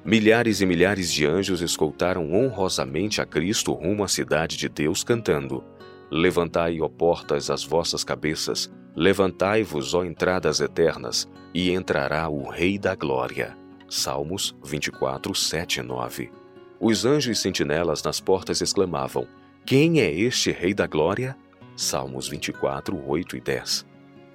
Milhares 0.09 0.61
e 0.61 0.65
milhares 0.65 1.11
de 1.11 1.25
anjos 1.25 1.59
escoltaram 1.59 2.33
honrosamente 2.33 3.19
a 3.19 3.25
Cristo 3.25 3.73
rumo 3.73 4.05
à 4.05 4.07
cidade 4.07 4.55
de 4.55 4.69
Deus, 4.69 5.03
cantando: 5.03 5.61
Levantai, 6.09 6.79
ó 6.79 6.87
portas, 6.87 7.49
as 7.49 7.65
vossas 7.65 8.05
cabeças, 8.05 8.71
levantai-vos, 8.95 9.93
ó 9.93 10.05
entradas 10.05 10.61
eternas, 10.61 11.27
e 11.53 11.71
entrará 11.71 12.29
o 12.29 12.49
Rei 12.49 12.79
da 12.79 12.95
Glória. 12.95 13.57
Salmos 13.89 14.55
24, 14.63 15.35
7 15.35 15.81
e 15.81 15.83
9. 15.83 16.31
Os 16.79 17.03
anjos 17.03 17.39
sentinelas 17.39 18.01
nas 18.01 18.21
portas 18.21 18.61
exclamavam: 18.61 19.27
Quem 19.65 19.99
é 19.99 20.09
este 20.09 20.53
Rei 20.53 20.73
da 20.73 20.87
Glória? 20.87 21.35
Salmos 21.75 22.29
24, 22.29 22.97
8 23.05 23.35
e 23.35 23.41
10. 23.41 23.85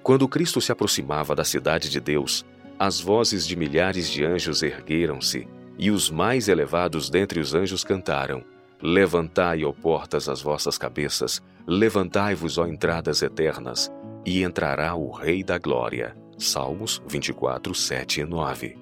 Quando 0.03 0.27
Cristo 0.27 0.61
se 0.61 0.71
aproximava 0.71 1.33
da 1.33 1.43
cidade 1.43 1.89
de 1.89 1.99
Deus, 1.99 2.45
as 2.77 2.99
vozes 2.99 3.47
de 3.47 3.55
milhares 3.55 4.09
de 4.09 4.23
anjos 4.23 4.61
ergueram-se, 4.61 5.47
e 5.77 5.91
os 5.91 6.09
mais 6.09 6.47
elevados 6.47 7.09
dentre 7.09 7.39
os 7.39 7.53
anjos 7.53 7.83
cantaram: 7.83 8.43
Levantai, 8.81 9.63
ó 9.63 9.71
portas, 9.71 10.27
as 10.27 10.41
vossas 10.41 10.77
cabeças, 10.77 11.41
levantai-vos, 11.65 12.57
ó 12.57 12.67
entradas 12.67 13.21
eternas, 13.21 13.91
e 14.25 14.43
entrará 14.43 14.95
o 14.95 15.09
Rei 15.11 15.43
da 15.43 15.57
Glória. 15.57 16.15
Salmos 16.37 17.01
24, 17.07 17.73
7 17.73 18.21
e 18.21 18.25
9. 18.25 18.77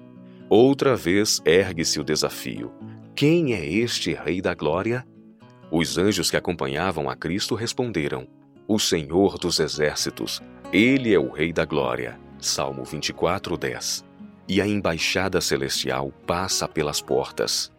Outra 0.48 0.96
vez 0.96 1.40
ergue-se 1.44 2.00
o 2.00 2.04
desafio: 2.04 2.72
Quem 3.14 3.54
é 3.54 3.64
este 3.64 4.12
Rei 4.12 4.40
da 4.40 4.54
Glória? 4.54 5.06
Os 5.70 5.96
anjos 5.96 6.30
que 6.30 6.36
acompanhavam 6.36 7.08
a 7.08 7.16
Cristo 7.16 7.54
responderam: 7.54 8.26
O 8.68 8.78
Senhor 8.78 9.38
dos 9.38 9.60
Exércitos, 9.60 10.42
ele 10.72 11.14
é 11.14 11.18
o 11.18 11.30
Rei 11.30 11.52
da 11.52 11.64
Glória. 11.64 12.18
Salmo 12.38 12.84
24, 12.84 13.56
10. 13.56 14.11
E 14.52 14.60
a 14.60 14.66
embaixada 14.66 15.40
celestial 15.40 16.12
passa 16.26 16.68
pelas 16.68 17.00
portas. 17.00 17.72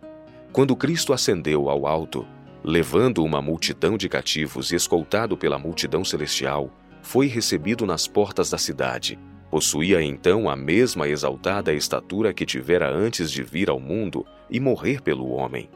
Quando 0.51 0.75
Cristo 0.75 1.13
ascendeu 1.13 1.69
ao 1.69 1.85
alto, 1.85 2.25
levando 2.63 3.23
uma 3.23 3.43
multidão 3.43 3.95
de 3.95 4.09
cativos 4.09 4.71
e 4.71 4.75
escoltado 4.75 5.37
pela 5.37 5.59
multidão 5.59 6.03
celestial, 6.03 6.71
foi 7.03 7.27
recebido 7.27 7.85
nas 7.85 8.07
portas 8.07 8.49
da 8.49 8.57
cidade. 8.57 9.19
Possuía 9.51 10.01
então 10.01 10.49
a 10.49 10.55
mesma 10.55 11.07
exaltada 11.07 11.71
estatura 11.71 12.33
que 12.33 12.43
tivera 12.43 12.91
antes 12.91 13.31
de 13.31 13.43
vir 13.43 13.69
ao 13.69 13.79
mundo 13.79 14.25
e 14.49 14.59
morrer 14.59 14.99
pelo 14.99 15.29
homem. 15.29 15.69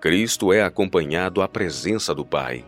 Cristo 0.00 0.52
é 0.52 0.62
acompanhado 0.62 1.42
à 1.42 1.48
presença 1.48 2.14
do 2.14 2.24
Pai. 2.24 2.64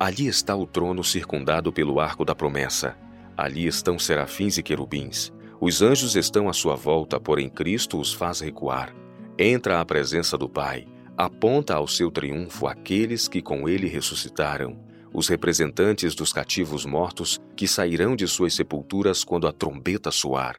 Ali 0.00 0.26
está 0.26 0.56
o 0.56 0.66
trono 0.66 1.04
circundado 1.04 1.72
pelo 1.72 2.00
arco 2.00 2.24
da 2.24 2.34
promessa. 2.34 2.96
Ali 3.36 3.68
estão 3.68 4.00
serafins 4.00 4.58
e 4.58 4.64
querubins. 4.64 5.32
Os 5.60 5.82
anjos 5.82 6.16
estão 6.16 6.48
à 6.48 6.52
sua 6.52 6.74
volta, 6.74 7.20
porém 7.20 7.48
Cristo 7.48 7.98
os 7.98 8.12
faz 8.12 8.40
recuar. 8.40 8.94
Entra 9.38 9.80
à 9.80 9.84
presença 9.84 10.36
do 10.36 10.48
Pai, 10.48 10.86
aponta 11.16 11.74
ao 11.74 11.86
seu 11.86 12.10
triunfo 12.10 12.66
aqueles 12.66 13.28
que 13.28 13.40
com 13.40 13.68
ele 13.68 13.88
ressuscitaram, 13.88 14.76
os 15.12 15.28
representantes 15.28 16.14
dos 16.14 16.32
cativos 16.32 16.84
mortos 16.84 17.40
que 17.56 17.68
sairão 17.68 18.16
de 18.16 18.26
suas 18.26 18.54
sepulturas 18.54 19.22
quando 19.22 19.46
a 19.46 19.52
trombeta 19.52 20.10
soar. 20.10 20.56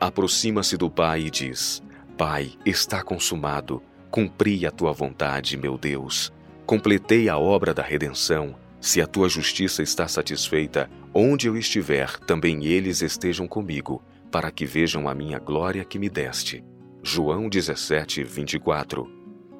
Aproxima-se 0.00 0.76
do 0.76 0.88
Pai 0.88 1.22
e 1.22 1.30
diz: 1.30 1.82
Pai, 2.16 2.52
está 2.64 3.02
consumado. 3.02 3.82
Cumpri 4.10 4.64
a 4.64 4.70
tua 4.70 4.92
vontade, 4.92 5.56
meu 5.56 5.76
Deus. 5.76 6.32
Completei 6.64 7.28
a 7.28 7.36
obra 7.36 7.74
da 7.74 7.82
redenção. 7.82 8.54
Se 8.80 9.00
a 9.00 9.06
tua 9.06 9.28
justiça 9.28 9.82
está 9.82 10.06
satisfeita, 10.06 10.88
onde 11.12 11.48
eu 11.48 11.56
estiver, 11.56 12.18
também 12.20 12.64
eles 12.64 13.02
estejam 13.02 13.48
comigo 13.48 14.02
para 14.30 14.50
que 14.50 14.66
vejam 14.66 15.08
a 15.08 15.14
minha 15.14 15.38
glória 15.38 15.84
que 15.84 15.98
me 15.98 16.08
deste. 16.08 16.64
João 17.02 17.48
17, 17.48 18.24
24. 18.24 19.08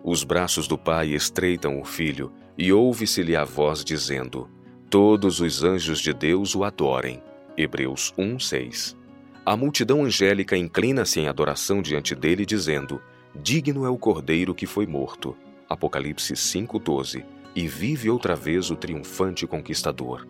Os 0.05 0.24
braços 0.24 0.68
do 0.68 0.79
Pai 0.79 1.09
estreitam 1.09 1.81
o 1.81 1.85
Filho, 1.85 2.33
e 2.59 2.72
ouve-se-lhe 2.72 3.37
a 3.37 3.44
voz 3.44 3.85
dizendo: 3.85 4.48
Todos 4.88 5.40
os 5.40 5.62
anjos 5.62 6.00
de 6.00 6.12
Deus 6.12 6.55
o 6.55 6.64
adorem. 6.64 7.22
Hebreus 7.57 8.12
1, 8.16 8.38
6. 8.38 8.96
A 9.44 9.57
multidão 9.57 10.05
angélica 10.05 10.57
inclina-se 10.57 11.20
em 11.20 11.29
adoração 11.29 11.81
diante 11.81 12.14
dele, 12.14 12.44
dizendo: 12.44 13.00
Digno 13.35 13.85
é 13.85 13.88
o 13.88 13.98
cordeiro 13.98 14.55
que 14.55 14.66
foi 14.66 14.87
morto. 14.87 15.37
Apocalipse 15.68 16.35
5:12. 16.35 17.24
E 17.55 17.66
vive 17.66 18.11
outra 18.11 18.35
vez 18.35 18.70
o 18.70 18.76
triunfante 18.76 19.46
conquistador. 19.46 20.26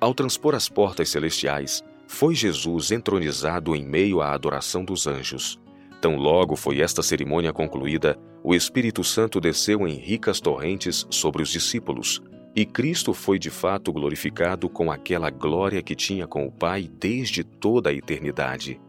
Ao 0.00 0.14
transpor 0.14 0.54
as 0.54 0.68
portas 0.68 1.10
celestiais, 1.10 1.84
foi 2.12 2.34
Jesus 2.34 2.90
entronizado 2.90 3.74
em 3.74 3.84
meio 3.86 4.20
à 4.20 4.32
adoração 4.34 4.84
dos 4.84 5.06
anjos. 5.06 5.60
Tão 6.00 6.16
logo 6.16 6.56
foi 6.56 6.80
esta 6.80 7.04
cerimônia 7.04 7.52
concluída, 7.52 8.18
o 8.42 8.52
Espírito 8.52 9.04
Santo 9.04 9.40
desceu 9.40 9.86
em 9.86 9.94
ricas 9.94 10.40
torrentes 10.40 11.06
sobre 11.08 11.40
os 11.40 11.50
discípulos, 11.50 12.20
e 12.54 12.66
Cristo 12.66 13.14
foi 13.14 13.38
de 13.38 13.48
fato 13.48 13.92
glorificado 13.92 14.68
com 14.68 14.90
aquela 14.90 15.30
glória 15.30 15.80
que 15.80 15.94
tinha 15.94 16.26
com 16.26 16.44
o 16.44 16.50
Pai 16.50 16.90
desde 16.92 17.44
toda 17.44 17.90
a 17.90 17.94
eternidade. 17.94 18.80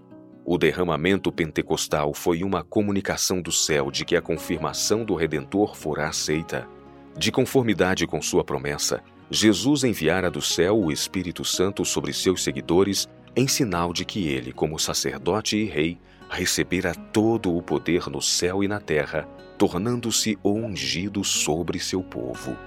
O 0.43 0.57
derramamento 0.57 1.31
pentecostal 1.31 2.15
foi 2.15 2.43
uma 2.43 2.63
comunicação 2.63 3.39
do 3.39 3.51
céu 3.51 3.91
de 3.91 4.03
que 4.03 4.15
a 4.15 4.21
confirmação 4.21 5.05
do 5.05 5.13
Redentor 5.13 5.75
fora 5.75 6.07
aceita. 6.07 6.67
De 7.15 7.31
conformidade 7.31 8.07
com 8.07 8.19
sua 8.19 8.43
promessa, 8.43 9.03
Jesus 9.33 9.85
enviara 9.85 10.29
do 10.29 10.41
céu 10.41 10.77
o 10.77 10.91
Espírito 10.91 11.45
Santo 11.45 11.85
sobre 11.85 12.11
seus 12.11 12.43
seguidores 12.43 13.07
em 13.33 13.47
sinal 13.47 13.93
de 13.93 14.03
que 14.03 14.27
ele, 14.27 14.51
como 14.51 14.77
sacerdote 14.77 15.55
e 15.55 15.63
rei, 15.63 15.97
recebera 16.29 16.93
todo 16.93 17.55
o 17.55 17.61
poder 17.61 18.09
no 18.09 18.21
céu 18.21 18.61
e 18.61 18.67
na 18.67 18.81
terra, 18.81 19.25
tornando-se 19.57 20.37
o 20.43 20.51
ungido 20.51 21.23
sobre 21.23 21.79
seu 21.79 22.03
povo. 22.03 22.57